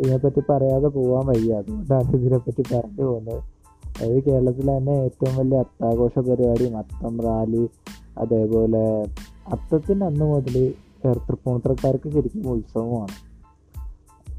ഇതിനെപ്പറ്റി 0.00 0.42
പറയാതെ 0.50 0.88
പോകാൻ 0.88 1.26
വയ്യ. 1.26 1.52
അതുകൊണ്ടാണ് 1.52 2.16
ഇതിനെപ്പറ്റി 2.16 2.62
പറഞ്ഞു 2.62 3.02
പോകുന്നത്. 3.02 3.34
അതായത് 3.34 4.22
കേരളത്തിൽ 4.22 4.76
തന്നെ 4.76 4.90
ഏറ്റവും 4.90 5.36
വലിയ 5.36 5.58
അത്താഘോഷ 5.58 6.18
പരിപാടി 6.18 6.70
മത്തം 6.70 7.20
റാലി 7.20 7.68
അതേപോലെ 8.18 9.02
അത്തത്തിന് 9.48 10.04
അന്ന് 10.04 10.24
മുതൽ 10.24 10.74
തൃപ്പൂണിത്തറക്കാർക്ക് 11.04 12.10
ശരിക്കും 12.10 12.50
ഉത്സവമാണ്. 12.50 13.30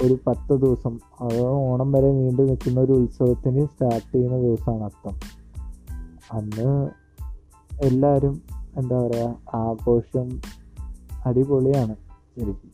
ഒരു 0.03 0.17
പത്ത് 0.27 0.53
ദിവസം 0.62 1.00
അത് 1.21 1.41
ഓണം 1.41 1.91
വരെ 1.91 2.12
നീണ്ടു 2.12 2.41
നിൽക്കുന്ന 2.41 2.79
ഒരു 2.79 2.91
ഉത്സവത്തിന് 2.91 3.65
സ്റ്റാർട്ട് 3.65 4.15
ചെയ്യുന്ന 4.15 4.38
ദിവസമാണ് 4.38 4.83
അത്തം. 4.83 5.30
അന്ന് 6.33 6.89
എല്ലാവരും 7.81 8.41
എന്താ 8.77 9.07
പറയുക 9.07 9.55
ആഘോഷം 9.55 10.39
അടിപൊളിയാണ് 11.25 11.95
ശരിക്കും. 12.35 12.71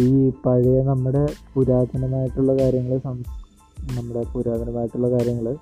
ഈ 0.00 0.32
പഴയ 0.46 0.82
നമ്മുടെ 0.82 1.26
പുരാതനമായിട്ടുള്ള 1.54 2.54
കാര്യങ്ങൾ 2.54 3.00
നമ്മുടെ 3.92 4.24
പുരാതനമായിട്ടുള്ള 4.32 5.10
കാര്യങ്ങൾ 5.10 5.56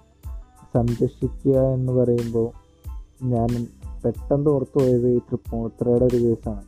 സംരക്ഷിക്കുക 0.75 1.61
എന്ന് 1.61 1.93
പറയുമ്പോൾ 1.93 2.53
ഞാൻ 3.23 3.67
പെട്ടെന്ന് 4.05 4.51
ഓർത്തു 4.51 4.81
പോയത് 4.81 5.09
ഈ 5.09 5.19
തൃപ്പൂണിത്തറയുടെ 5.19 6.05
ഒരു 6.05 6.17
കേസാണ്. 6.17 6.62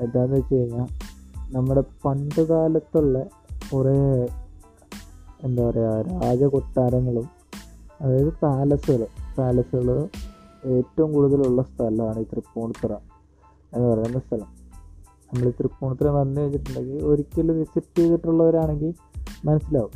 എന്താണെന്ന് 0.00 0.36
വെച്ച് 0.36 0.54
കഴിഞ്ഞാൽ 0.54 0.88
നമ്മുടെ 1.52 1.82
പണ്ട് 2.04 2.48
കാലത്തുള്ള 2.48 3.24
കുറേ 3.72 4.28
എന്താ 5.42 5.70
പറയുക 5.70 6.22
രാജകൊട്ടാരങ്ങളും 6.22 7.41
അതായത് 8.02 8.32
പാലസുകൾ. 8.42 9.06
പാലസുകൾ 9.38 10.08
ഏറ്റവും 10.64 11.12
കൂടുതലുള്ള 11.12 11.62
സ്ഥലമാണ് 11.62 12.18
ഈ 12.18 12.22
തൃപ്പൂണിത്തുറ 12.22 12.92
എന്ന് 13.74 13.88
പറയുന്ന 13.88 14.18
സ്ഥലം. 14.18 14.48
നമ്മൾ 15.32 15.48
ഈ 15.48 15.50
തൃപ്പൂണിത്തുറ 15.50 16.08
വന്നു 16.08 16.40
കഴിഞ്ഞിട്ടുണ്ടെങ്കിൽ 16.40 17.04
ഒരിക്കലും 17.04 17.58
വിസിറ്റ് 17.58 17.98
ചെയ്തിട്ടുള്ളവരാണെങ്കിൽ 17.98 18.94
മനസ്സിലാവും. 19.44 19.90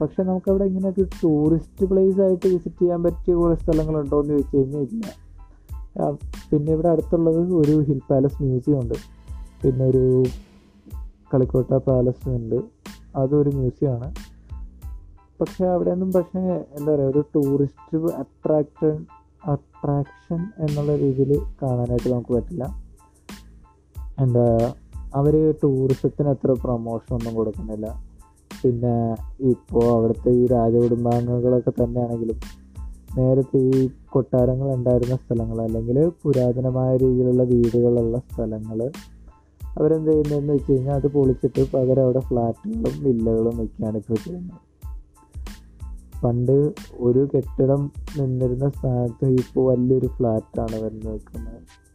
പക്ഷെ 0.00 0.22
നമുക്കവിടെ 0.22 0.64
ഇങ്ങനെ 0.64 0.88
ഒരു 0.88 1.06
ടൂറിസ്റ്റ് 1.24 1.84
പ്ലേസ് 1.84 2.20
ആയിട്ട് 2.20 2.48
വിസിറ്റ് 2.48 2.80
ചെയ്യാൻ 2.80 3.02
പറ്റിയ 3.02 3.34
കുറേ 3.34 3.54
സ്ഥലങ്ങളുണ്ടോ 3.54 4.20
എന്ന് 4.20 4.30
ചോദിച്ചു 4.30 4.56
കഴിഞ്ഞാൽ 4.56 4.80
ഇല്ല. 4.80 5.14
പിന്നെ 6.50 6.72
ഇവിടെ 6.72 6.88
അടുത്തുള്ളത് 6.88 7.52
ഒരു 7.52 7.80
ഹിൽ 7.80 8.00
പാലസ് 8.10 8.42
മ്യൂസിയം 8.42 8.80
ഉണ്ട്. 8.80 8.94
പിന്നെ 9.64 9.84
ഒരു 9.84 10.24
കളിക്കോട്ട 11.34 11.74
പാലസ് 11.74 12.28
ഉണ്ട്. 12.28 12.62
അതൊരു 13.16 13.50
മ്യൂസിയമാണ് 13.50 14.14
പക്ഷെ 15.40 15.64
അവിടെയൊന്നും 15.64 16.12
പക്ഷേ 16.12 16.40
എന്താ 16.78 16.94
പറയുക 16.94 17.08
ഒരു 17.08 17.24
ടൂറിസ്റ്റ് 17.34 18.14
അട്രാക്ഷൻ 18.14 19.06
അട്രാക്ഷൻ 19.46 20.40
എന്നുള്ള 20.58 20.96
രീതിയിൽ 20.96 21.40
കാണാനായിട്ട് 21.62 22.08
നമുക്ക് 22.08 22.34
പറ്റില്ല. 22.34 22.64
എന്താ 24.20 24.74
അവർ 25.14 25.54
ടൂറിസത്തിന് 25.64 26.28
അത്ര 26.28 26.56
പ്രൊമോഷൻ 26.64 27.14
ഒന്നും 27.14 27.34
കൊടുക്കുന്നില്ല. 27.34 28.04
പിന്നെ 28.64 29.16
ഇപ്പോൾ 29.40 29.96
അവിടുത്തെ 29.96 30.30
ഈ 30.30 30.46
രാജകുടുംബാംഗങ്ങളൊക്കെ 30.46 31.70
തന്നെയാണെങ്കിലും 31.70 32.40
നേരത്തെ 33.16 33.58
ഈ 33.58 33.90
കൊട്ടാരങ്ങൾ 34.10 34.74
ഉണ്ടായിരുന്ന 34.74 35.16
സ്ഥലങ്ങൾ 35.16 35.60
അല്ലെങ്കിൽ 35.60 36.12
പുരാതനമായ 36.22 36.96
രീതിയിലുള്ള 36.96 37.42
വീടുകളുള്ള 37.42 38.18
സ്ഥലങ്ങൾ 38.18 38.90
അവരെന്ത് 39.78 40.10
ചെയ്യുന്നതെന്ന് 40.10 40.52
വെച്ച് 40.52 40.72
കഴിഞ്ഞാൽ 40.72 40.94
അത് 40.94 41.06
പൊളിച്ചിട്ട് 41.06 41.72
പകരം 41.72 42.02
അവിടെ 42.02 42.18
ഫ്ലാറ്റുകളും 42.18 43.04
വില്ലകളും 43.04 43.58
വയ്ക്കാനൊക്കെ 43.58 44.12
പണ്ട് 46.22 46.72
ഒരു 46.94 47.28
കെട്ടിടം 47.34 47.90
നിന്നിരുന്ന 48.18 48.68
സ്ഥാനത്ത് 48.68 49.24
ഇപ്പോൾ 49.24 49.70
വലിയൊരു 49.70 50.06
ഫ്ലാറ്റാണ് 50.06 50.82
വരുന്നത് 50.82 51.14
വെക്കുന്നത് 51.14 51.86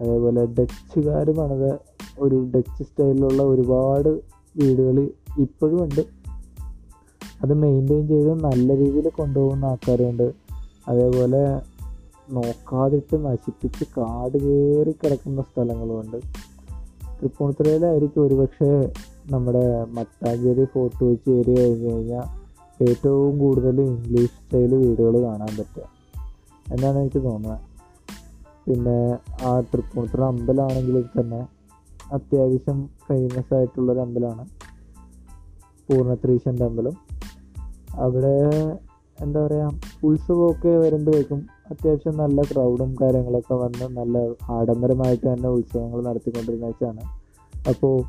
അതേപോലെ 0.00 0.46
ഡച്ചുകാർ 0.46 1.30
പണിത 1.30 1.76
ഒരു 2.18 2.50
ഡച്ച് 2.56 2.82
സ്റ്റൈലിലുള്ള 2.82 3.42
ഒരുപാട് 3.42 4.08
വീടുകൾ 4.56 5.08
ഇപ്പോഴും 5.38 5.84
ഉണ്ട്. 5.84 6.00
അത് 7.42 7.54
മെയിന്റെയിൻ 7.54 8.08
ചെയ്ത് 8.08 8.34
നല്ല 8.44 8.76
രീതിയിൽ 8.76 9.08
കൊണ്ടുപോകുന്ന 9.08 9.64
ആൾക്കാരുണ്ട്. 9.64 10.32
അതേപോലെ 10.88 11.60
നോക്കാതിട്ട് 12.30 13.24
നശിപ്പിച്ച് 13.24 13.84
കാട് 13.84 14.38
കയറി 14.38 14.90
കിടക്കുന്ന 14.90 15.42
സ്ഥലങ്ങളുമുണ്ട് 15.42 16.16
തൃപ്പൂണിത്തുറയിലായിരിക്കും 17.22 18.22
ഒരുപക്ഷെ 18.22 18.92
നമ്മുടെ 19.30 19.84
മട്ടാഞ്ചേരി 19.84 20.64
ഫോർട്ട് 20.64 21.04
വെച്ച് 21.04 21.30
ഏരിയ 21.30 21.54
കഴിഞ്ഞ് 21.54 21.92
കഴിഞ്ഞാൽ 21.92 22.45
ഏറ്റവും 22.82 23.38
കൂടുതൽ 23.38 23.80
ഇംഗ്ലീഷ് 23.80 24.30
സ്റ്റൈൽ 24.30 24.74
വീടുകൾ 24.74 25.22
കാണാൻ 25.22 25.56
പറ്റുക. 25.58 25.82
എന്നാണ് 26.72 26.98
എനിക്ക് 26.98 27.22
തോന്നുന്നത്. 27.22 27.58
പിന്നെ 28.70 29.18
ആ 29.42 29.60
തൃപ്പൂണിത്തുറ 29.60 30.22
അമ്പലമാണെങ്കിൽ 30.22 31.02
തന്നെ 31.02 31.46
അത്യാവശ്യം 32.12 32.88
ഫേമസ് 33.08 33.54
ആയിട്ടുള്ളൊരു 33.54 34.00
അമ്പലമാണ്. 34.00 34.48
പൂർണത്രീശന്റെ 35.88 36.64
അമ്പലം. 36.64 36.92
അവിടെ 37.94 38.52
എന്താ 39.20 39.46
പറയുക 39.46 39.80
ഉത്സവമൊക്കെ 40.04 40.68
വരുമ്പോഴേക്കും 40.68 41.46
അത്യാവശ്യം 41.70 42.16
നല്ല 42.16 42.42
ക്രൗഡും 42.42 42.96
കാര്യങ്ങളൊക്കെ 43.02 43.54
വന്ന് 43.54 43.96
നല്ല 43.96 44.18
ആഡംബരമായിട്ട് 44.52 45.32
തന്നെ 45.32 45.48
ഉത്സവങ്ങൾ 45.48 46.02
നടത്തിക്കൊണ്ടിരുന്ന 46.02 46.66
വെച്ചാണ്. 46.66 47.00
അപ്പോൾ 47.68 48.02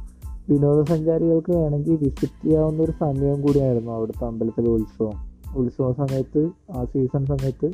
വിനോദസഞ്ചാരികൾക്ക് 0.49 1.51
വേണമെങ്കിൽ 1.51 1.91
വിസിറ്റ് 1.91 2.43
ചെയ്യാവുന്ന 2.43 2.83
ഒരു 2.83 2.91
സമയം 2.91 3.41
കൂടിയായിരുന്നു 3.41 3.91
അവിടുത്തെ 3.91 4.25
അമ്പലത്തിലെ 4.25 4.69
ഉത്സവം. 4.69 5.13
ഉത്സവ 5.55 5.93
സമയത്ത് 5.93 6.49
ആ 6.71 6.85
സീസൺ 6.85 7.25
സമയത്ത് 7.25 7.71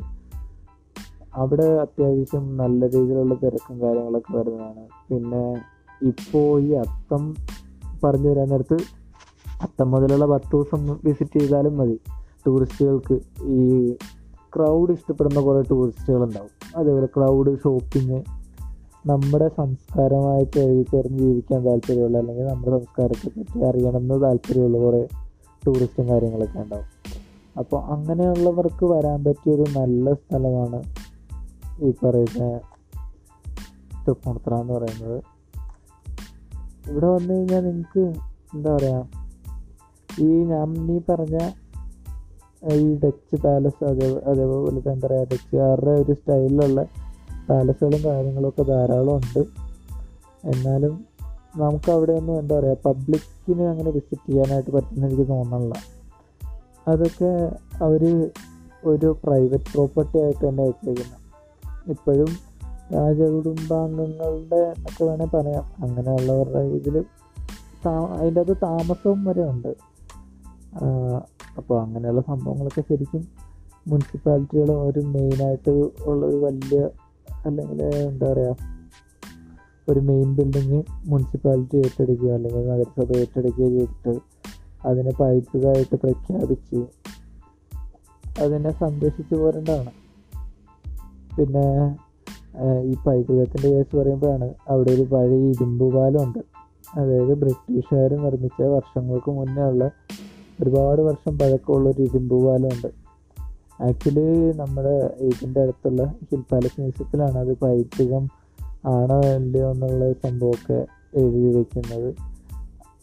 അവിടെ 1.34 1.62
അത്യാവശ്യം 1.62 2.56
നല്ല 2.56 2.84
രീതിയിലുള്ള 2.84 3.34
തിരക്കും 3.34 3.80
കാര്യങ്ങളൊക്കെ 3.80 4.36
വരുന്നതാണ്. 4.36 4.86
പിന്നെ 5.08 5.62
ഇപ്പോൾ 6.02 6.60
ഈ 6.60 6.72
അത്തം 6.72 7.34
പറഞ്ഞു 8.04 8.28
വരാൻ 8.28 8.48
നേരത്ത് 8.48 8.78
അത്തം 9.62 9.90
മുതലുള്ള 9.90 10.26
പത്ത് 10.26 10.56
ദിവസം 10.56 10.98
വിസിറ്റ് 11.04 11.40
ചെയ്താലും 11.40 11.76
മതി. 11.76 12.00
ടൂറിസ്റ്റുകൾക്ക് 12.46 13.20
ഈ 13.44 13.92
ക്രൗഡ് 14.56 14.92
ഇഷ്ടപ്പെടുന്ന 14.92 15.40
കുറേ 15.40 15.62
ടൂറിസ്റ്റുകളുണ്ടാവും 15.70 16.50
അതേപോലെ 16.76 17.06
ക്രൗഡ് 17.06 17.58
ഷോപ്പിങ് 17.64 18.22
നമ്മുടെ 19.06 19.48
സംസ്കാരമായിട്ട് 19.48 20.60
എഴുതിച്ചേർന്ന് 20.60 21.18
ജീവിക്കാൻ 21.18 21.64
താല്പര്യമുള്ള 21.64 22.18
അല്ലെങ്കിൽ 22.18 22.44
നമ്മുടെ 22.44 22.78
സംസ്കാരത്തെ 22.78 23.28
പറ്റി 23.28 23.64
അറിയണമെന്ന് 23.64 24.22
താല്പര്യമുള്ള 24.22 24.78
കുറേ 24.78 25.08
ടൂറിസ്റ്റും 25.66 26.08
കാര്യങ്ങളൊക്കെ 26.08 26.58
ഉണ്ടാവും. 26.58 26.84
അപ്പോൾ 27.58 27.82
അങ്ങനെയുള്ളവർക്ക് 27.82 28.84
വരാൻ 28.84 29.24
പറ്റിയൊരു 29.24 29.64
നല്ല 29.78 30.14
സ്ഥലമാണ് 30.14 30.82
ഈ 31.82 31.90
പറയുന്ന 31.90 32.60
തൃപ്പൂണിത്ര 34.06 34.54
എന്ന് 34.54 34.74
പറയുന്നത്. 34.74 35.22
ഇവിടെ 36.90 37.06
വന്നു 37.06 37.34
കഴിഞ്ഞാൽ 37.34 37.64
നിങ്ങൾക്ക് 37.64 38.00
എന്താ 38.54 38.76
പറയുക 38.76 39.08
ഈ 40.20 40.42
ഞാൻ 40.42 40.72
നീ 40.72 41.00
പറഞ്ഞ 41.08 41.38
ഈ 42.72 43.00
ഡച്ച് 43.04 43.42
പാലസ് 43.42 43.84
അതേ 43.84 44.20
അതേപോലെ 44.26 44.92
എന്താ 44.92 45.06
പറയുക 45.06 45.26
ഡച്ചുകാരുടെ 45.32 45.90
ഒരു 45.90 46.12
സ്റ്റൈലിലുള്ള 46.12 46.86
പാലസുകളും 47.48 48.04
കാര്യങ്ങളൊക്കെ 48.04 48.62
ധാരാളം 48.62 49.16
ഉണ്ട് 49.16 49.42
എന്നാലും 50.44 51.04
നമുക്ക് 51.56 51.90
അവിടെ 51.90 52.12
ഒന്നും 52.12 52.38
എന്താ 52.38 52.58
പറയുക 52.58 52.76
പബ്ലിക്കിന് 52.86 53.62
അങ്ങനെ 53.62 53.90
വിസിറ്റ് 53.90 54.28
ചെയ്യാനായിട്ട് 54.30 54.70
പറ്റുന്ന 54.70 55.06
എനിക്ക് 55.06 55.28
തോന്നണില്ല. 55.28 55.74
അതൊക്കെ 56.88 57.52
അവർ 57.82 58.02
ഒരു 58.84 59.16
പ്രൈവറ്റ് 59.24 59.72
പ്രോപ്പർട്ടി 59.74 60.18
ആയിട്ട് 60.18 60.48
തന്നെ 60.48 60.64
വെച്ചേക്കുന്നത് 60.64 61.20
ഇപ്പോഴും 61.90 62.30
രാജകുടുംബാംഗങ്ങളുടെ 62.94 64.56
എന്നൊക്കെ 64.56 65.04
വേണേൽ 65.04 65.26
പറയാം. 65.26 65.64
അങ്ങനെയുള്ളവരുടെ 65.82 66.58
ഇതിൽ 66.58 67.04
താ 67.86 67.92
അതിന്റെ 68.06 68.40
അത് 68.40 68.56
താമസവും 68.62 69.24
വരെ 69.24 69.44
ഉണ്ട്. 69.44 69.72
അപ്പോൾ 71.56 71.82
അങ്ങനെയുള്ള 71.82 72.20
സംഭവങ്ങളൊക്കെ 72.20 72.82
ശരിക്കും 72.88 73.28
മുനിസിപ്പാലിറ്റികൾ 73.88 74.72
ഒരു 74.72 75.00
മെയിനായിട്ട് 75.00 75.70
ഉള്ള 76.06 76.26
ഒരു 76.26 76.36
വലിയ 76.36 76.88
അല്ലെങ്കിൽ 77.46 77.82
എന്താ 77.82 78.32
പറയുക 78.32 78.56
ഒരു 79.88 80.00
മെയിൻ 80.00 80.36
ബിൽഡിങ് 80.36 80.82
മുനിസിപ്പാലിറ്റി 81.06 81.76
ഏറ്റെടുക്കുക 81.76 82.30
അല്ലെങ്കിൽ 82.32 82.68
നഗരസഭ 82.68 83.16
ഏറ്റെടുക്കുക 83.16 83.68
ചെയ്തിട്ട് 83.68 84.14
അതിനെ 84.86 85.12
പൈതൃകമായിട്ട് 85.20 85.96
പ്രഖ്യാപിച്ച് 85.96 86.80
അതിനെ 88.40 88.70
സംരക്ഷിച്ചു 88.72 89.34
പോരേണ്ടതാണ്. 89.34 89.92
പിന്നെ 91.36 91.66
ഈ 92.82 92.94
പൈതൃകത്തിന്റെ 93.06 93.68
കേസ് 93.68 93.96
പറയുമ്പോഴാണ് 93.96 94.54
അവിടെ 94.68 94.90
ഒരു 94.90 95.02
പഴയ 95.02 95.50
ഇരുമ്പ് 95.50 95.94
പാലമുണ്ട്. 95.94 96.38
അതായത് 96.94 97.34
ബ്രിട്ടീഷുകാർ 97.38 98.10
നിർമ്മിച്ച 98.14 98.62
വർഷങ്ങൾക്ക് 98.62 99.30
മുന്നേ 99.30 99.62
ഉള്ള 99.62 99.84
ഒരുപാട് 100.62 101.02
വർഷം 101.02 101.38
പഴക്കമുള്ള 101.38 101.88
ഒരു 101.88 102.02
ഇരുമ്പ് 102.02 102.34
ആക്ച്വലി 103.80 104.52
നമ്മുടെ 104.56 105.16
ഇതിന്റെ 105.18 105.60
അടുത്തുള്ള 105.60 106.14
ഹിൽ 106.30 106.40
പാലസ് 106.52 106.80
മ്യൂസിയത്തിലാണ് 106.80 107.38
അത് 107.38 107.56
പൈതൃകം 107.56 108.28
ആണോ 108.86 109.20
അല്ലയോ 109.20 109.70
എന്നുള്ള 109.70 110.12
സംഭവമൊക്കെ 110.12 110.86
എഴുതി 111.16 111.54
വയ്ക്കുന്നത് 111.54 112.14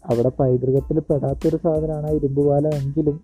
അവിടെ 0.05 0.31
പൈതൃകത്തിൽ 0.39 0.99
പെടാത്തൊരു 0.99 1.57
സാധനമാണ് 1.57 2.07
ആ 2.07 2.11
ഇരുമ്പുപാലം 2.11 2.73
എങ്കിലും 2.75 3.19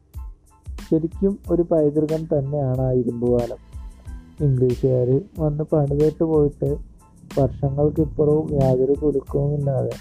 ശരിക്കും 0.90 1.38
ഒരു 1.52 1.62
പൈതൃകം 1.62 2.26
തന്നെയാണ് 2.26 2.82
ആ 2.82 2.92
ഇരുമ്പുപാലം 2.92 3.58
ഇംഗ്ലീഷുകാർ 4.42 5.22
വന്ന് 5.40 5.64
പണിതിട്ട് 5.64 6.24
പോയിട്ട് 6.24 6.78
വർഷങ്ങൾക്ക് 7.40 8.02
ഇപ്പുറവും 8.02 8.54
യാതൊരു 8.62 8.96
കുലുക്കവുമില്ലാതെ 9.02 9.96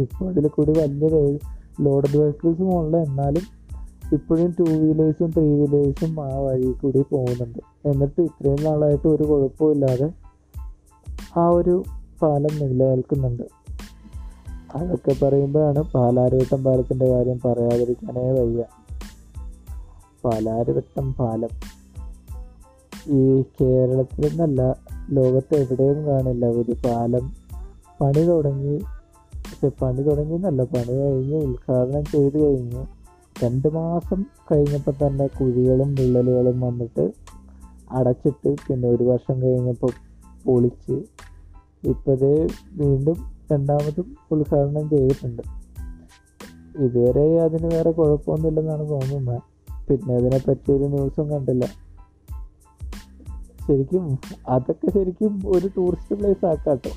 ഇപ്പോൾ 0.00 0.28
അതിൽ 0.28 0.48
കൂടി 0.48 0.72
വലിയ 0.72 1.08
ലോഡഡ് 1.80 2.16
വെഹിക്കിൾസും 2.16 2.78
ഉള്ള 2.78 2.96
എന്നാലും 2.96 3.59
ഇപ്പോഴും 4.12 4.54
ടൂ 4.58 4.64
വീലേഴ്സും 4.64 5.30
ത്രീ 5.30 5.48
വീലേഴ്സും 5.48 6.34
ആ 6.34 6.38
വഴി 6.38 6.72
കൂടി 6.72 7.04
പോകുന്നുണ്ട്. 7.12 7.88
എന്നിട്ട് 7.88 8.22
ഇത്രയും 8.22 8.64
നാളായിട്ട് 8.64 9.08
ഒരു 9.08 9.22
കുഴപ്പമില്ലാതെ 9.22 10.12
ആ 11.36 11.48
ഒരു 11.48 11.82
പാലം 12.22 12.58
നിലനിൽക്കുന്നുണ്ട്. 12.58 13.42
അതൊക്കെ 14.74 15.24
പറയുമ്പോഴാണ് 15.24 15.82
പാലാരിവട്ടം 15.82 16.64
പാലത്തിന്റെ 16.64 17.08
കാര്യം 17.08 17.40
പറയാതിരിക്കാനേ 17.44 18.30
വയ്യ. 18.30 18.64
പാലാരിവട്ടം 20.24 21.14
പാലം 21.14 21.48
ഈ 23.06 23.44
കേരളത്തിൽ 23.60 24.28
നിന്നല്ല 24.28 24.76
ലോകത്ത് 25.10 25.54
എവിടെയും 25.54 26.06
കാണില്ല. 26.06 26.46
ഒരു 26.46 26.72
പാലം 26.72 27.32
പണി 28.00 28.22
തുടങ്ങി 28.24 28.78
പക്ഷെ 29.34 29.68
പണി 29.82 30.02
തുടങ്ങി 30.02 30.34
എന്നല്ല 30.34 30.62
പണി 30.62 30.92
കഴിഞ്ഞ് 30.92 31.36
ഉദ്ഘാടനം 31.36 32.04
ചെയ്ത് 32.04 32.38
കഴിഞ്ഞ് 32.38 32.99
രണ്ട് 33.44 33.68
മാസം 33.68 34.24
കഴിഞ്ഞപ്പോൾ 34.52 35.06
തന്നെ 35.06 35.26
കുഴികളും 35.26 35.94
വിള്ളലുകളും 35.94 36.60
വന്നിട്ട് 36.60 37.12
അടച്ചിട്ട് 37.90 38.56
പിന്നെ 38.68 38.88
ഒരു 38.88 39.04
വർഷം 39.04 39.42
കഴിഞ്ഞപ്പോൾ 39.42 39.90
പൊളിച്ച് 40.44 41.02
ഇപ്പോഴേ 41.84 42.48
വീണ്ടും 42.72 43.16
രണ്ടാമതും 43.52 44.16
ഉദ്ഘാടനം 44.30 44.90
ചെയ്തിട്ടുണ്ട്. 44.90 45.42
ഇതുവരെ 46.78 47.40
അതിന് 47.40 47.74
വേറെ 47.74 47.90
കുഴപ്പമൊന്നുമില്ലെന്നാണ് 47.90 48.88
തോന്നുന്നത്. 48.88 49.42
പിന്നെ 49.90 50.14
അതിനെപ്പറ്റി 50.14 50.72
ഒരു 50.72 50.84
ന്യൂസും 50.84 51.30
കണ്ടില്ല. 51.30 51.64
ശരിക്കും 53.68 54.18
അതൊക്കെ 54.48 54.90
ശരിക്കും 54.90 55.42
ഒരു 55.46 55.70
ടൂറിസ്റ്റ് 55.76 56.14
പ്ലേസ് 56.14 56.46
ആക്കാട്ടോ. 56.46 56.90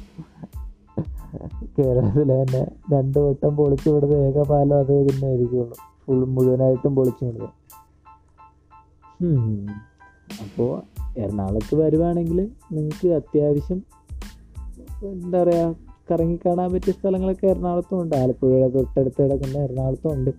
കേരളത്തിലെ 1.79 2.43
തന്നെ 2.43 2.67
രണ്ട് 2.93 3.19
വട്ടം 3.19 3.56
പൊളിച്ചു 3.56 3.89
വിടുന്ന 3.89 4.13
ഏക 4.13 4.43
പാലം 4.43 4.77
അത് 4.77 5.12
തന്നെ 5.12 5.27
ആയിരിക്കുള്ളൂ 5.27 5.92
ഫുൾ 6.03 6.21
മുഴുവനായിട്ടും 6.35 6.95
പൊളിച്ചു 6.95 7.25
വിടുക 7.25 7.47
അപ്പോൾ 10.43 10.71
എറണാകുളത്ത് 11.17 11.75
വരുവാണെങ്കിൽ 11.75 12.39
നിങ്ങൾക്ക് 12.71 13.07
അത്യാവശ്യം 13.17 13.79
എന്താ 15.13 15.39
പറയുക 15.43 15.69
കറങ്ങി 16.09 16.37
കാണാൻ 16.45 16.69
പറ്റിയ 16.73 16.93
സ്ഥലങ്ങളൊക്കെ 16.93 17.45
എറണാകുളത്തും 17.47 17.97
ഉണ്ട്. 18.01 18.15
ആലപ്പുഴയുടെ 18.15 18.67
തൊട്ടടുത്ത് 18.75 19.21
കിടക്കുന്ന 19.21 19.57
എറണാകുളത്തും 19.57 20.11
ഉണ്ട്. 20.13 20.31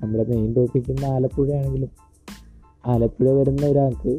നമ്മുടെ 0.00 0.24
മെയിൻ 0.30 0.48
ടോപ്പിക്കുന്ന 0.54 1.04
ആലപ്പുഴയാണെങ്കിലും 1.14 1.90
ആലപ്പുഴ 2.84 3.28
വരുന്ന 3.38 3.66
ഒരാൾക്ക് 3.66 4.12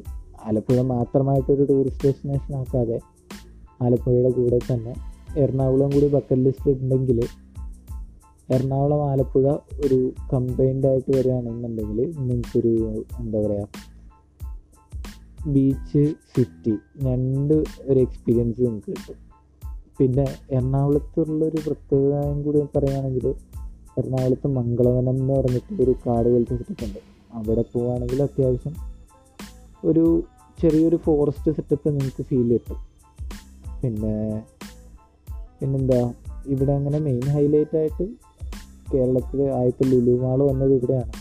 ആലപ്പുഴ 0.45 0.81
മാത്രമായിട്ടൊരു 0.91 1.63
ടൂറിസ്റ്റ് 1.63 2.05
ഡെസ്റ്റിനേഷൻ 2.07 2.55
ആക്കാതെ 2.55 2.97
ആലപ്പുഴയുടെ 3.81 4.29
കൂടെ 4.37 4.59
തന്നെ 4.69 4.93
എറണാകുളം 5.37 5.89
കൂടി 5.89 6.07
ബക്കറ്റ് 6.07 6.43
ലിസ്റ്റിൽ 6.45 6.77
ഉണ്ടെങ്കിൽ 6.83 7.19
എറണാകുളം 8.51 9.09
ആലപ്പുഴ 9.09 9.55
ഒരു 9.85 10.13
കമ്പൈൻഡ് 10.33 10.87
ആയിട്ട് 10.87 11.17
വരികയാണെന്നുണ്ടെങ്കിൽ 11.17 12.13
നിങ്ങൾക്കൊരു 12.17 13.03
എന്താ 13.19 13.39
പറയുക 13.41 13.67
ബീച്ച് 15.47 16.13
സിറ്റി 16.35 16.73
രണ്ട് 17.03 17.53
ഒരു 17.81 17.99
എക്സ്പീരിയൻസ് 17.99 18.61
നിങ്ങൾക്ക് 18.61 18.87
കിട്ടും. 18.87 19.15
പിന്നെ 19.99 20.25
എറണാകുളത്തുള്ളൊരു 20.51 21.57
പ്രത്യേകതയും 21.65 22.43
കൂടി 22.43 22.61
പറയുകയാണെങ്കിൽ 22.75 23.27
എറണാകുളത്ത് 23.97 24.47
മംഗളവനം 24.47 25.09
എന്ന് 25.09 25.33
പറഞ്ഞിട്ട് 25.33 25.83
ഒരു 25.83 25.91
കാട് 26.07 26.29
പോലത്തെ 26.29 26.57
സെറ്റപ്പുണ്ട് 26.57 26.99
അവിടെ 27.33 27.65
പോവുകയാണെങ്കിൽ 27.73 28.23
അത്യാവശ്യം 28.23 28.75
ഒരു 29.85 30.23
ചെറിയൊരു 30.61 30.95
ഫോറസ്റ്റ് 30.95 31.51
സെറ്റപ്പ് 31.51 31.89
നിങ്ങൾക്ക് 31.89 32.23
ഫീൽ 32.23 32.53
കിട്ടും. 32.53 32.79
പിന്നെ 33.81 34.43
പിന്നെന്താ 35.59 36.13
ഇവിടെ 36.45 36.71
അങ്ങനെ 36.71 36.99
മെയിൻ 36.99 37.21
ഹൈലൈറ്റ് 37.21 37.77
ആയിട്ട് 37.77 38.26
കേരളത്തിൽ 38.93 39.41
ആദ്യത്തെ 39.43 39.85
ലുലു 39.85 40.21
മാൾ 40.21 40.43
വന്നത് 40.43 40.73
ഇവിടെയാണ്. 40.73 41.11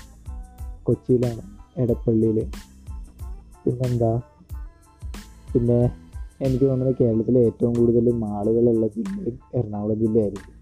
കൊച്ചിയിലാണ് 0.82 1.42
എടപ്പള്ളിയിൽ 1.80 2.44
പിന്നെന്താ? 3.64 4.20
പിന്നെ 5.54 5.90
എനിക്ക് 6.42 6.64
തോന്നുന്നത് 6.64 6.96
കേരളത്തിലെ 7.00 7.40
ഏറ്റവും 7.40 7.74
കൂടുതൽ 7.74 8.12
മാളുകളുള്ള 8.12 8.86
ജില്ലയും 8.86 9.38
എറണാകുളം 9.54 9.98
ജില്ലയായിരിക്കും 10.00 10.54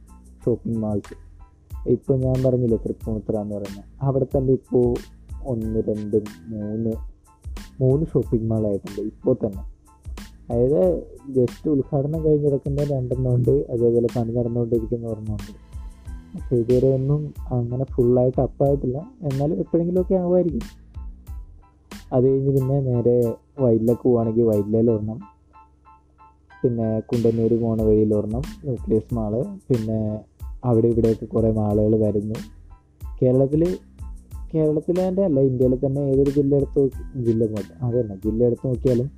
ഷോപ്പിംഗ് 0.45 0.79
മാൾസ് 0.79 1.15
ഇപ്പോൾ 1.89 2.19
ഞാൻ 2.19 2.43
പറഞ്ഞില്ലേ 2.43 2.79
തൃപ്പൂണിത്തുറ 2.87 3.37
എന്ന് 3.37 3.55
പറയുന്നത് 3.55 3.85
അവിടെ 4.03 4.27
തന്നെ 4.37 4.53
ഇപ്പോൾ 4.53 4.95
ഒന്ന് 5.45 5.83
രണ്ട് 5.89 6.17
മൂന്ന് 6.47 6.93
മൂന്ന് 7.81 8.07
ഷോപ്പിംഗ് 8.07 8.51
മാളായിട്ടുണ്ട് 8.51 9.01
ഇപ്പോൾ 9.01 9.37
തന്നെ. 9.47 9.63
അതായത് 10.51 11.07
ജസ്റ്റ് 11.31 11.71
ഉദ്ഘാടനം 11.71 12.25
കഴിഞ്ഞ് 12.25 12.47
കിടക്കുന്ന 12.47 12.85
രണ്ടെണ്ണം 12.85 13.35
ഉണ്ട് 13.35 13.51
അതേപോലെ 13.51 14.09
പണി 14.17 14.33
നടന്നുകൊണ്ടിരിക്കുന്ന 14.33 15.07
ഒരെണ്ണമുണ്ട്. 15.07 15.74
ഇതുവരെ 16.53 16.95
ഒന്നും 16.95 17.35
അങ്ങനെ 17.51 17.85
ഫുള്ളായിട്ട് 17.85 18.41
അപ്പായിട്ടില്ല 18.41 18.99
എന്നാലും 18.99 19.59
എപ്പോഴെങ്കിലുമൊക്കെ 19.59 20.15
ആവുമായിരിക്കും. 20.15 20.61
അത് 22.13 22.25
കഴിഞ്ഞ് 22.25 22.59
പിന്നെ 22.59 22.81
നേരെ 22.81 23.35
വയലിലേക്ക് 23.59 24.03
പോവുകയാണെങ്കിൽ 24.03 24.43
വൈലിൽ 24.43 24.91
ഒരെണ്ണം. 24.91 25.21
പിന്നെ 26.63 27.01
കുണ്ടന്നൂർ 27.01 27.61
പോണ 27.61 27.83
വഴിയിൽ 27.83 28.15
ഒരെണ്ണം 28.15 28.43
ന്യൂക്ലിയസ് 28.65 29.15
മാൾ 29.15 29.43
പിന്നെ 29.43 30.21
അവിടെ 30.65 30.89
ഇവിടെയൊക്കെ 30.89 31.27
കുറേ 31.27 31.53
മാളുകൾ 31.53 31.97
വരുന്നു. 31.97 32.35
കേരളത്തിൽ 33.23 33.79
കേരളത്തിലെ 34.55 35.09
തന്നെ 35.09 35.23
അല്ല 35.23 35.41
ഇന്ത്യയിലെ 35.41 35.87
തന്നെ 35.87 36.01
ഏതൊരു 36.01 36.31
ജില്ല 36.31 36.57
എടുത്ത് 36.57 36.91
ജില്ല 37.17 37.47
പോലെ 37.47 37.87
അത് 37.87 38.01
തന്നെ 38.01 38.17
ജില്ല 38.17 38.45
എടുത്ത് 38.45 38.67
നോക്കിയാലും 38.67 39.11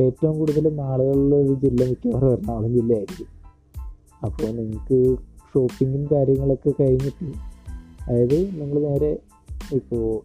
ഏറ്റവും 0.00 0.38
കൂടുതൽ 0.38 0.76
നാളുകളിലുള്ള 0.76 1.34
ഒരു 1.34 1.54
ജില്ല 1.54 1.88
മിക്കവാറും 1.88 2.32
എറണാകുളം 2.32 2.74
ജില്ലയായിരിക്കും. 2.74 3.26
അപ്പോൾ 4.24 4.46
നിങ്ങൾക്ക് 4.52 5.16
ഷോപ്പിങ്ങും 5.54 6.08
കാര്യങ്ങളൊക്കെ 6.12 6.72
കഴിഞ്ഞിട്ട്. 6.80 7.24
അതായത് 8.08 8.60
നമ്മൾ 8.60 8.80
നേരെ 8.80 9.18
ഇപ്പോൾ 9.72 10.20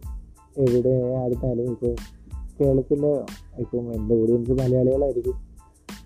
എവിടെ 0.58 1.14
ആയിരുന്നാലും 1.18 1.70
ഇപ്പോൾ 1.70 1.96
കേരളത്തിലെ 2.60 3.12
ഇപ്പം 3.58 3.94
എന്റെ 3.94 4.14
ഓഡിയൻസ് 4.14 4.50
മലയാളികളായിരിക്കും. 4.50 5.34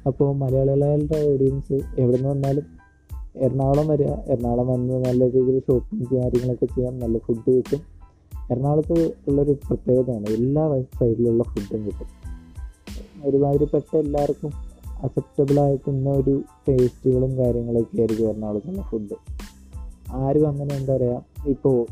അപ്പോൾ 0.06 0.36
മലയാളികളുടെ 0.36 1.32
ഓഡിയൻസ് 1.32 1.72
എവിടെ 1.72 2.16
നിന്ന് 2.16 2.28
വന്നാലും 2.28 2.62
എറണാകുളം 3.36 3.88
വരിക. 3.88 4.06
എറണാകുളം 4.06 4.66
വന്ന് 4.66 5.04
നല്ല 5.04 5.24
രീതിയിൽ 5.24 5.58
ഷോപ്പിംഗ് 5.60 6.14
കാര്യങ്ങളൊക്കെ 6.14 6.66
ചെയ്യാം. 6.66 6.98
നല്ല 6.98 7.18
ഫുഡ് 7.18 7.50
കിട്ടും. 7.50 7.80
എറണാകുളത്ത് 8.50 9.12
ഉള്ളൊരു 9.28 9.52
പ്രത്യേകതയാണ് 9.52 10.26
എല്ലാ 10.26 10.82
സൈഡിലുള്ള 11.00 11.42
ഫുഡും 11.42 11.86
കിട്ടും. 11.86 12.24
ഒരുമാതിരിപ്പെട്ട 13.24 13.96
എല്ലാവർക്കും 13.96 14.73
അക്സെപ്റ്റബിൾ 15.02 15.60
ആയിട്ടുന്ന 15.60 16.10
ഒരു 16.10 16.42
ടേസ്റ്റുകളും 16.68 17.38
കാര്യങ്ങളൊക്കെ 17.38 17.98
ആയിരിക്കും 17.98 18.28
എറണാകുളത്തുള്ള 18.28 18.82
ഫുഡ് 18.82 19.16
ആരും 20.12 20.48
അങ്ങനെ 20.48 20.74
എന്താ 20.74 20.96
പറയുക 20.96 21.24
ഇപ്പോൾ 21.46 21.86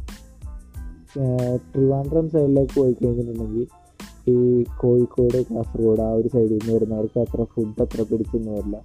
ട്രിവാൻഡ്രം 1.73 2.31
സൈഡിലേക്ക് 2.31 2.81
പോയി 2.81 2.93
കഴിഞ്ഞിട്ടുണ്ടെങ്കിൽ 2.93 3.67
ഈ 4.29 4.65
കോഴിക്കോട് 4.81 5.39
കാസർഗോഡ് 5.51 6.01
ആ 6.01 6.13
ഒരു 6.13 6.29
സൈഡിൽ 6.29 6.53
നിന്ന് 6.53 6.75
വരുന്നവർക്ക് 6.75 7.21
അത്ര 7.21 7.45
ഫുഡ് 7.45 7.83
അത്ര 7.83 8.03
പിടിച്ചൊന്നും 8.03 8.55
വരില്ല. 8.55 8.83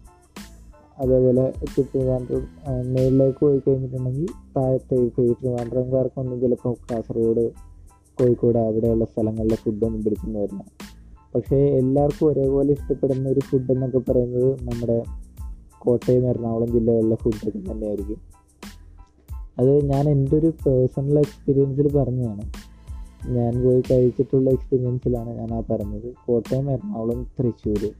അതേപോലെ 0.99 1.53
ട്രിവാൻഡ്രം 1.75 2.47
മേളിലേക്ക് 2.93 3.39
പോയി 3.39 3.61
കഴിഞ്ഞിട്ടുണ്ടെങ്കിൽ 3.67 4.27
താഴത്തെ 4.57 4.95
ഈ 4.95 5.09
ട്രിവാൻഡ്രംകാർക്കൊന്നും 5.09 6.41
ചിലപ്പോൾ 6.41 6.75
കാസർഗോഡ് 6.91 7.51
കോഴിക്കോട് 8.19 8.57
അവിടെയുള്ള 8.57 9.05
സ്ഥലങ്ങളിലെ 9.05 9.55
ഫുഡൊന്നും 9.55 10.03
പിടിച്ചൊന്നും 10.03 10.41
വരില്ല. 10.41 10.63
പക്ഷേ 11.37 11.55
എല്ലാവർക്കും 11.55 12.27
ഒരേപോലെ 12.27 12.73
ഇഷ്ടപ്പെടുന്ന 12.73 13.29
ഒരു 13.29 13.39
ഫുഡ് 13.39 13.71
എന്നൊക്കെ 13.71 13.97
പറയുന്നത് 13.97 14.49
നമ്മുടെ 14.61 15.03
കോട്ടയം 15.79 16.29
എറണാകുളം 16.29 16.71
ജില്ലകളിലെ 16.71 17.15
ഫുഡൊക്കെ 17.15 17.71
തന്നെയായിരിക്കും. 17.71 18.19
അത് 19.59 19.85
ഞാൻ 19.85 20.09
എന്റെ 20.09 20.35
ഒരു 20.37 20.53
പേഴ്സണൽ 20.65 21.19
എക്സ്പീരിയൻസിൽ 21.19 21.87
പറഞ്ഞതാണ്. 21.97 22.43
ഞാൻ 23.29 23.63
പോയി 23.63 23.83
കഴിച്ചിട്ടുള്ള 23.91 24.49
എക്സ്പീരിയൻസിലാണ് 24.49 25.29
ഞാൻ 25.39 25.53
ആ 25.53 25.63
പറഞ്ഞത്. 25.71 26.13
കോട്ടയം 26.27 26.71
എറണാകുളം 26.71 27.27
തൃശ്ശൂർ 27.39 27.93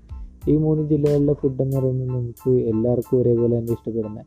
ഈ 0.48 0.58
മൂന്ന് 0.58 0.84
ജില്ലകളിലെ 0.90 1.34
ഫുഡ് 1.34 1.62
എന്ന് 1.62 1.78
പറയുന്നത് 1.78 2.10
നിങ്ങൾക്ക് 2.10 2.50
എല്ലാവർക്കും 2.50 3.22
ഒരേപോലെ 3.22 3.60
തന്നെ 3.60 3.74
ഇഷ്ടപ്പെടുന്നത് 3.74 4.26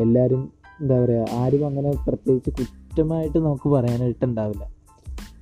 എല്ലാവരും 0.00 0.52
എന്താ 0.80 1.04
പറയുക 1.04 1.26
ആരും 1.32 1.66
അങ്ങനെ 1.66 1.90
പ്രത്യേകിച്ച് 1.90 2.50
കുറ്റമായിട്ട് 2.50 3.38
നമുക്ക് 3.38 3.68
പറയാനായിട്ടുണ്ടാവില്ല 3.68 4.64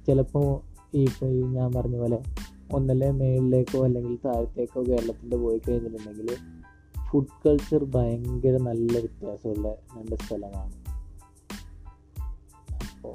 ചിലപ്പോൾ 0.07 0.75
ഈ 0.97 1.05
ഇപ്പോൾ 1.05 1.27
ഈ 1.27 1.43
ഞാൻ 1.43 1.73
പറഞ്ഞ 1.73 1.97
പോലെ 1.97 2.19
ഒന്നല്ലേ 2.73 3.11
മേളിലേക്കോ 3.11 3.85
അല്ലെങ്കിൽ 3.85 4.19
താഴത്തേക്കോ 4.25 4.83
കേരളത്തിന്റെ 4.83 5.37
പോയി 5.37 5.61
കഴിഞ്ഞിട്ടുണ്ടെങ്കിൽ 5.69 6.37
ഫുഡ് 7.11 7.49
കൾച്ചർ 7.49 7.85
ഭയങ്കര 7.85 8.57
നല്ല 8.57 8.99
വ്യത്യാസമുള്ള 8.99 9.75
രണ്ട് 9.97 10.15
സ്ഥലമാണ്. 10.15 10.73
അപ്പോൾ 12.91 13.15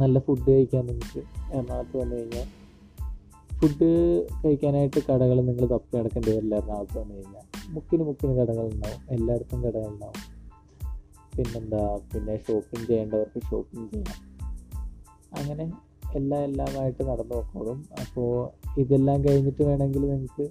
നല്ല 0.00 0.18
ഫുഡ് 0.18 0.50
കഴിക്കാൻ 0.50 0.86
നിങ്ങൾക്ക് 0.86 1.18
എറണാകുളത്ത് 1.52 1.96
വന്നു 1.96 2.16
കഴിഞ്ഞാൽ 2.16 2.64
ഫുഡ് 3.54 4.22
കഴിക്കാനായിട്ട് 4.44 5.00
കടകൾ 5.00 5.40
നിങ്ങൾ 5.40 5.66
തപ്പി 5.66 5.96
നടക്കേണ്ടി 5.96 6.30
വരില്ല 6.30 6.54
എറണാകുളത്ത് 6.54 6.98
വന്നു 6.98 7.14
കഴിഞ്ഞാൽ. 7.14 7.42
മുക്കിന് 7.68 8.02
മുക്കിന് 8.04 8.32
കടകളുണ്ടാവും 8.32 9.14
എല്ലായിടത്തും 9.14 9.64
കടകളുണ്ടാവും. 9.64 10.34
പിന്നെന്താ? 11.38 12.00
പിന്നെ 12.14 12.36
ഷോപ്പിംഗ് 12.36 12.86
ചെയ്യേണ്ടവർക്ക് 12.86 13.42
ഷോപ്പിംഗ് 13.42 13.92
ചെയ്യാം. 13.92 14.34
അങ്ങനെ 15.38 15.72
എല്ലാം 16.16 16.40
എല്ലാമായിട്ട് 16.42 17.04
നടന്നു 17.04 17.34
പോക്കോളും. 17.34 17.84
അപ്പോൾ 18.00 18.50
ഇതെല്ലാം 18.78 19.24
കഴിഞ്ഞിട്ട് 19.24 19.62
വേണമെങ്കിൽ 19.62 20.00
നിങ്ങൾക്ക് 20.00 20.50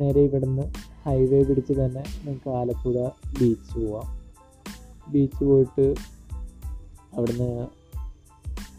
നേരെ 0.00 0.20
ഇവിടുന്ന് 0.20 0.62
ഹൈവേ 1.04 1.42
പിടിച്ച് 1.42 1.72
തന്നെ 1.72 2.02
നിങ്ങൾക്ക് 2.24 2.50
ആലപ്പുഴ 2.50 3.08
ബീച്ച് 3.40 3.78
പോവാം. 3.78 4.20
ബീച്ച് 5.12 5.44
പോയിട്ട് 5.44 5.94
അവിടുന്ന് 7.14 7.66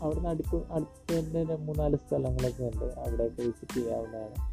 അവിടുന്ന് 0.02 0.30
അടുത്ത് 0.30 0.62
അടുത്ത് 0.72 1.20
തന്നെ 1.20 1.56
മൂന്നാൽ 1.56 1.96
സ്ഥലങ്ങളൊക്കെ 1.96 2.64
ഉണ്ട്. 2.64 2.86
അവിടെയൊക്കെ 2.86 3.42
വിസിറ്റ് 3.42 3.74
ചെയ്യാവുന്നതാണ്. 3.74 4.52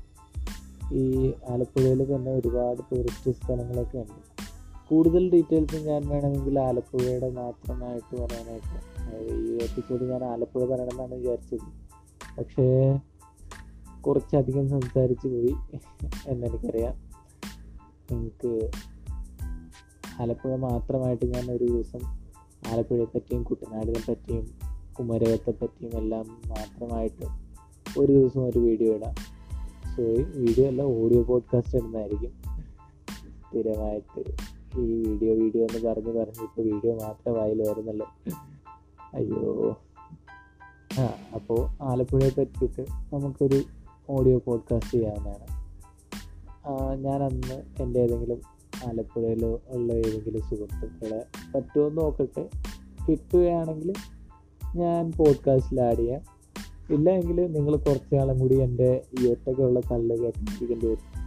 ഈ 0.95 1.33
ആലപ്പുഴയിൽ 1.49 2.17
തന്നെ 2.17 2.33
ഒരുപാട് 2.33 2.79
ടൂറിസ്റ്റ് 2.79 3.31
സ്ഥലങ്ങളൊക്കെ 3.31 3.99
ഉണ്ട്. 3.99 4.39
കൂടുതൽ 4.89 5.31
ഡീറ്റെയിൽസ് 5.31 5.77
ഞാൻ 5.77 6.09
വേണമെങ്കിൽ 6.09 6.59
ആലപ്പുഴയുടെ 6.59 7.31
മാത്രമായിട്ട് 7.31 8.17
പറയാനായിട്ട് 8.17 8.98
ഈ 9.15 9.59
എപ്പിസോഡ് 9.59 10.11
ഞാൻ 10.11 10.25
ആലപ്പുഴ 10.25 10.65
പറയണമെന്നാണ് 10.65 11.15
വിചാരിച്ചത്. 11.15 11.67
പക്ഷേ 12.39 12.99
കുറച്ചധികം 14.01 14.69
സംസാരിച്ചു 14.69 15.29
പോയി 15.29 15.55
എന്നെനിക്കറിയാം 16.27 16.95
എനിക്ക് 18.13 18.71
ആലപ്പുഴ 20.21 20.57
മാത്രമായിട്ട് 20.57 21.27
ഞാൻ 21.27 21.51
ഒരു 21.51 21.65
ദിവസം 21.65 22.01
ആലപ്പുഴയെ 22.69 23.05
പറ്റിയും 23.05 23.43
കുട്ടനാടിനെ 23.43 24.01
പറ്റിയും 24.09 24.47
കുമരകത്തെ 24.99 25.51
പറ്റിയും 25.51 25.97
എല്ലാം 25.97 26.27
മാത്രമായിട്ട് 26.49 27.27
ഒരു 27.99 28.13
ദിവസം 28.13 28.45
ഒരു 28.45 28.59
വീഡിയോ 28.59 28.95
ഇടാം. 28.95 29.15
സോ 29.97 30.03
വീഡിയോ 30.35 30.67
അല്ല 30.67 30.83
ഓഡിയോ 30.83 31.23
പോഡ്കാസ്റ്റ് 31.23 31.79
ഇടുന്നതായിരിക്കും. 31.79 32.33
സ്ഥിരമായിട്ട് 33.49 34.21
ഈ 34.79 35.03
വീഡിയോ 35.03 35.35
വീഡിയോ 35.35 35.67
എന്ന് 35.67 35.89
പറഞ്ഞ് 35.89 36.19
പറഞ്ഞ് 36.19 36.43
ഇപ്പോൾ 36.43 36.63
വീഡിയോ 36.63 36.95
മാത്രമേ 36.95 37.39
വായിൽ 37.39 37.63
അയ്യോ. 39.15 39.79
ആ 41.01 41.05
അപ്പോൾ 41.35 41.83
ആലപ്പുഴയെ 41.83 42.31
പറ്റിയിട്ട് 42.31 42.83
നമുക്കൊരു 43.13 43.63
ഓഡിയോ 44.11 44.39
പോഡ്കാസ്റ്റ് 44.39 44.91
ചെയ്യാവുന്നതാണ്. 44.91 45.59
ഞാൻ 47.05 47.23
അന്ന് 47.23 47.83
എന്റെ 47.83 48.01
ഏതെങ്കിലും 48.01 48.41
ആലപ്പുഴയിലോ 48.89 49.61
ഉള്ള 49.69 49.93
ഏതെങ്കിലും 49.93 50.41
സുഹൃത്തുക്കളെ 50.41 51.27
പറ്റുമോ 51.55 51.89
നോക്കട്ടെ. 51.89 52.49
കിട്ടുകയാണെങ്കിൽ 53.09 53.93
ഞാൻ 54.77 55.13
പോഡ്കാസ്റ്റിൽ 55.17 55.81
ആഡ് 55.81 55.97
ചെയ്യാം. 55.97 56.21
ഇല്ല 56.91 57.11
എങ്കിൽ 57.11 57.53
നിങ്ങൾ 57.53 57.77
കുറച്ച് 57.77 58.15
നാളും 58.15 58.39
കൂടി 58.39 58.61
എന്റെ 58.61 59.03
ഈ 59.21 59.31
ഒറ്റയ്ക്കുള്ള 59.31 59.81
തള്ളു 59.81 60.17
കേട്ടിരിക്കേണ്ടി 60.17 60.87
വരും. 60.87 61.19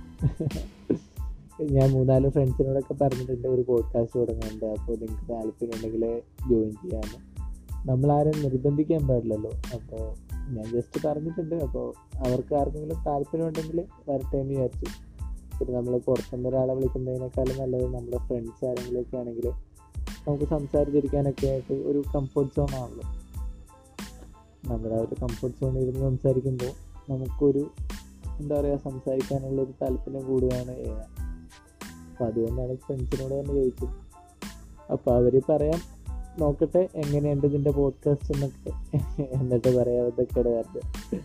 ഞാൻ 1.72 1.90
മൂന്നാൽ 1.90 2.30
ഫ്രണ്ട്സിനോടൊക്കെ 2.30 2.94
പറഞ്ഞിട്ടുണ്ട് 2.94 3.48
ഒരു 3.48 3.62
പോഡ്കാസ്റ്റ് 3.62 4.20
തുടങ്ങുന്നുണ്ട് 4.20 4.66
അപ്പോൾ 4.66 4.96
നിങ്ങൾക്ക് 4.96 5.30
താല്പര്യം 5.34 5.76
ഉണ്ടെങ്കിൽ 5.76 6.22
ജോയിൻ 6.50 6.72
ചെയ്യാമെന്ന് 6.72 7.31
നമ്മളാരും 7.86 8.42
നിർബന്ധിക്കാൻ 8.42 9.08
പാടില്ലല്ലോ. 9.08 9.52
അപ്പോൾ 9.74 10.04
ഞാൻ 10.50 10.66
ജസ്റ്റ് 10.66 11.08
പറഞ്ഞിട്ടുണ്ട്. 11.08 11.56
അപ്പോൾ 11.56 11.94
അവർക്ക് 12.28 12.56
ആർക്കെങ്കിലും 12.56 13.04
താല്പര്യം 13.08 13.48
ഉണ്ടെങ്കിൽ 13.48 13.86
വരട്ടെ 14.10 14.38
എന്ന് 14.38 14.54
വിചാരിച്ചു. 14.54 14.86
പിന്നെ 15.60 15.74
നമ്മൾ 15.80 15.98
പുറത്തുനിന്ന് 15.98 16.50
ഒരാളെ 16.50 16.74
വിളിക്കുന്നതിനേക്കാളും 16.74 17.58
നല്ലത് 17.58 17.94
നമ്മുടെ 17.94 18.18
ഫ്രണ്ട്സ് 18.18 18.66
ആരെങ്കിലുമൊക്കെ 18.66 19.18
ആണെങ്കിൽ 19.18 19.48
നമുക്ക് 20.28 20.44
സംസാരിച്ചിരിക്കാനൊക്കെ 20.44 21.48
ആയിട്ട് 21.48 21.74
ഒരു 21.74 22.04
കംഫർട്ട് 22.16 22.56
സോൺ 22.56 22.68
ആണല്ലോ. 22.76 23.06
നമ്മുടെ 24.70 24.96
ഒരു 24.96 25.16
കംഫർട്ട് 25.22 25.58
സോണിൽ 25.60 25.80
ഇരുന്ന് 25.80 26.00
സംസാരിക്കുമ്പോൾ 26.00 26.72
നമുക്കൊരു 27.12 27.72
എന്താ 28.40 28.60
പറയുക 28.60 28.78
സംസാരിക്കാനുള്ള 28.78 29.62
ഒരു 29.62 29.74
താല്പര്യം 29.82 30.28
കൂടുകയാണ് 30.28 30.76
ചെയ്യുക 30.76 31.08
അപ്പോൾ 32.12 32.26
അതുകൊണ്ടാണ് 32.26 32.76
ഫ്രണ്ട്സിനോട് 32.76 33.34
തന്നെ 33.40 33.54
ചോദിച്ചത്. 33.54 33.90
അപ്പോൾ 34.92 35.12
അവർ 35.16 35.42
പറയാം 35.50 36.01
നോക്കട്ടെ 36.40 36.90
എങ്ങനെയുണ്ട് 36.96 37.48
ഇതിന്റെ 37.48 37.72
പോഡ്കാസ്റ്റ് 37.72 38.34
എന്നൊക്കെ. 38.34 38.72
എന്നിട്ട് 39.22 39.76
പറയാതൊക്കെയാണ് 39.76 40.50
പറഞ്ഞത്. 40.50 41.16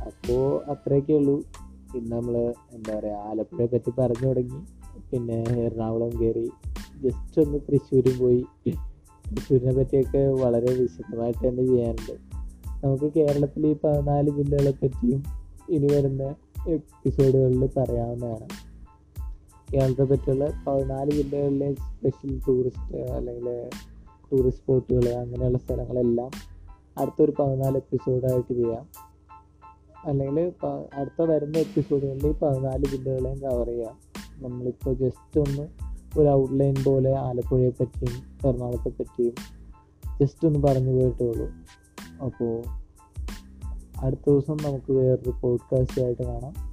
അപ്പോൾ 0.00 0.64
അത്രയൊക്കെ 0.64 1.12
ഉള്ളൂ. 1.12 1.42
പിന്നെ 1.94 2.16
നമ്മൾ 2.16 2.54
എന്താ 2.72 2.98
പറയുക 2.98 3.14
ആലപ്പുഴയെ 3.14 3.66
പറ്റി 3.66 3.90
പറഞ്ഞു 3.90 4.26
തുടങ്ങി. 4.26 4.60
പിന്നെ 5.12 5.44
എറണാകുളം 5.58 6.22
കയറി 6.22 6.50
ജസ്റ്റ് 6.96 7.40
ഒന്ന് 7.40 7.58
തൃശ്ശൂരും 7.58 8.18
പോയി. 8.18 8.44
തൃശ്ശൂരിനെ 9.30 9.72
പറ്റിയൊക്കെ 9.72 10.18
വളരെ 10.18 10.74
വിശദമായിട്ട് 10.74 11.48
തന്നെ 11.48 11.66
ചെയ്യാനുണ്ട്. 11.66 12.12
നമുക്ക് 12.86 13.12
കേരളത്തിൽ 13.14 13.66
ഈ 13.66 13.76
പതിനാല് 13.84 14.30
ജില്ലകളെ 14.30 14.70
പറ്റിയും 14.70 15.22
ഇനി 15.70 15.94
വരുന്ന 15.94 16.22
എപ്പിസോഡുകളിൽ 16.68 17.66
പറയാവുന്നതാണ്. 17.76 18.48
കേരളത്തെ 19.74 20.02
പറ്റിയുള്ള 20.02 20.50
പതിനാല് 20.66 21.10
ജില്ലകളിലെ 21.10 21.74
സ്പെഷ്യൽ 21.74 22.40
ടൂറിസ്റ്റ് 22.48 22.96
അല്ലെങ്കിൽ 22.96 23.68
ടൂറിസ്റ്റ് 24.32 24.62
സ്പോട്ടുകൾ 24.62 25.08
അങ്ങനെയുള്ള 25.08 25.58
സ്ഥലങ്ങളെല്ലാം 25.58 26.30
അടുത്തൊരു 26.98 27.32
പതിനാല് 27.38 27.76
എപ്പിസോഡായിട്ട് 27.76 28.54
ചെയ്യാം. 28.54 28.88
അല്ലെങ്കിൽ 30.04 30.52
അടുത്ത 30.94 31.22
വരുന്ന 31.22 31.58
എപ്പിസോഡുകളിൽ 31.58 32.32
പതിനാല് 32.32 32.84
ജില്ലകളെയും 32.84 33.38
കവർ 33.38 33.66
ചെയ്യാം. 33.66 33.96
നമ്മളിപ്പോൾ 34.42 34.94
ജസ്റ്റ് 34.94 35.40
ഒന്ന് 35.40 35.68
ഒരു 36.20 36.28
ഔട്ട്ലൈൻ 36.28 36.74
പോലെ 36.84 37.18
ആലപ്പുഴയെ 37.18 37.70
പറ്റിയും 37.70 38.48
എറണാകുളത്തെ 38.48 38.88
പറ്റിയും 38.88 39.34
ജസ്റ്റ് 40.20 40.46
ഒന്ന് 40.46 40.58
പറഞ്ഞു 40.58 40.92
പോയിട്ടേ 40.92 41.24
ഉള്ളൂ. 41.24 41.48
അപ്പോൾ 42.24 42.62
അടുത്ത 44.00 44.20
ദിവസം 44.26 44.56
നമുക്ക് 44.64 44.92
വേറൊരു 44.92 45.34
പോഡ്കാസ്റ്റ് 45.40 46.02
ആയിട്ട് 46.02 46.22
കാണാം. 46.22 46.70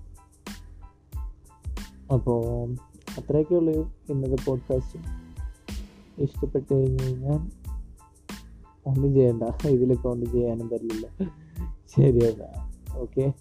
അപ്പോൾ 2.13 2.69
അത്രയൊക്കെ 3.17 3.55
ഉള്ളൂ 3.55 3.95
ഇന്നത്തെ 4.09 4.35
പോഡ്കാസ്റ്റ് 4.45 4.99
ഇഷ്ടപ്പെട്ട് 6.19 6.73
കഴിഞ്ഞ് 6.73 6.99
കഴിഞ്ഞാൽ 6.99 7.51
ഒന്നും 8.85 9.13
ചെയ്യണ്ട. 9.13 9.67
ഇതിലൊക്കെ 9.67 10.07
ഒന്നും 10.07 10.31
ചെയ്യാനും 10.31 10.69
പറ്റില്ല. 10.69 11.07
ശരി 11.95 12.25
എന്നാ. 12.25 12.71
ഓക്കെ. 12.97 13.33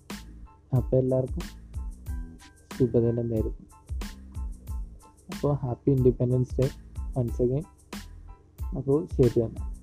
അപ്പോൾ 0.76 0.96
എല്ലാവർക്കും 0.96 1.42
ശുഭദിനം 2.78 3.28
നേരുന്നു. 3.28 3.66
അപ്പോൾ 5.34 5.54
happy 5.54 5.90
independence 5.90 6.60
day 6.60 6.70
once 7.16 7.42
again 7.42 7.62
അപ്പോൾ 8.78 9.06
ശരി 9.06 9.40
എന്നാൽ 9.40 9.75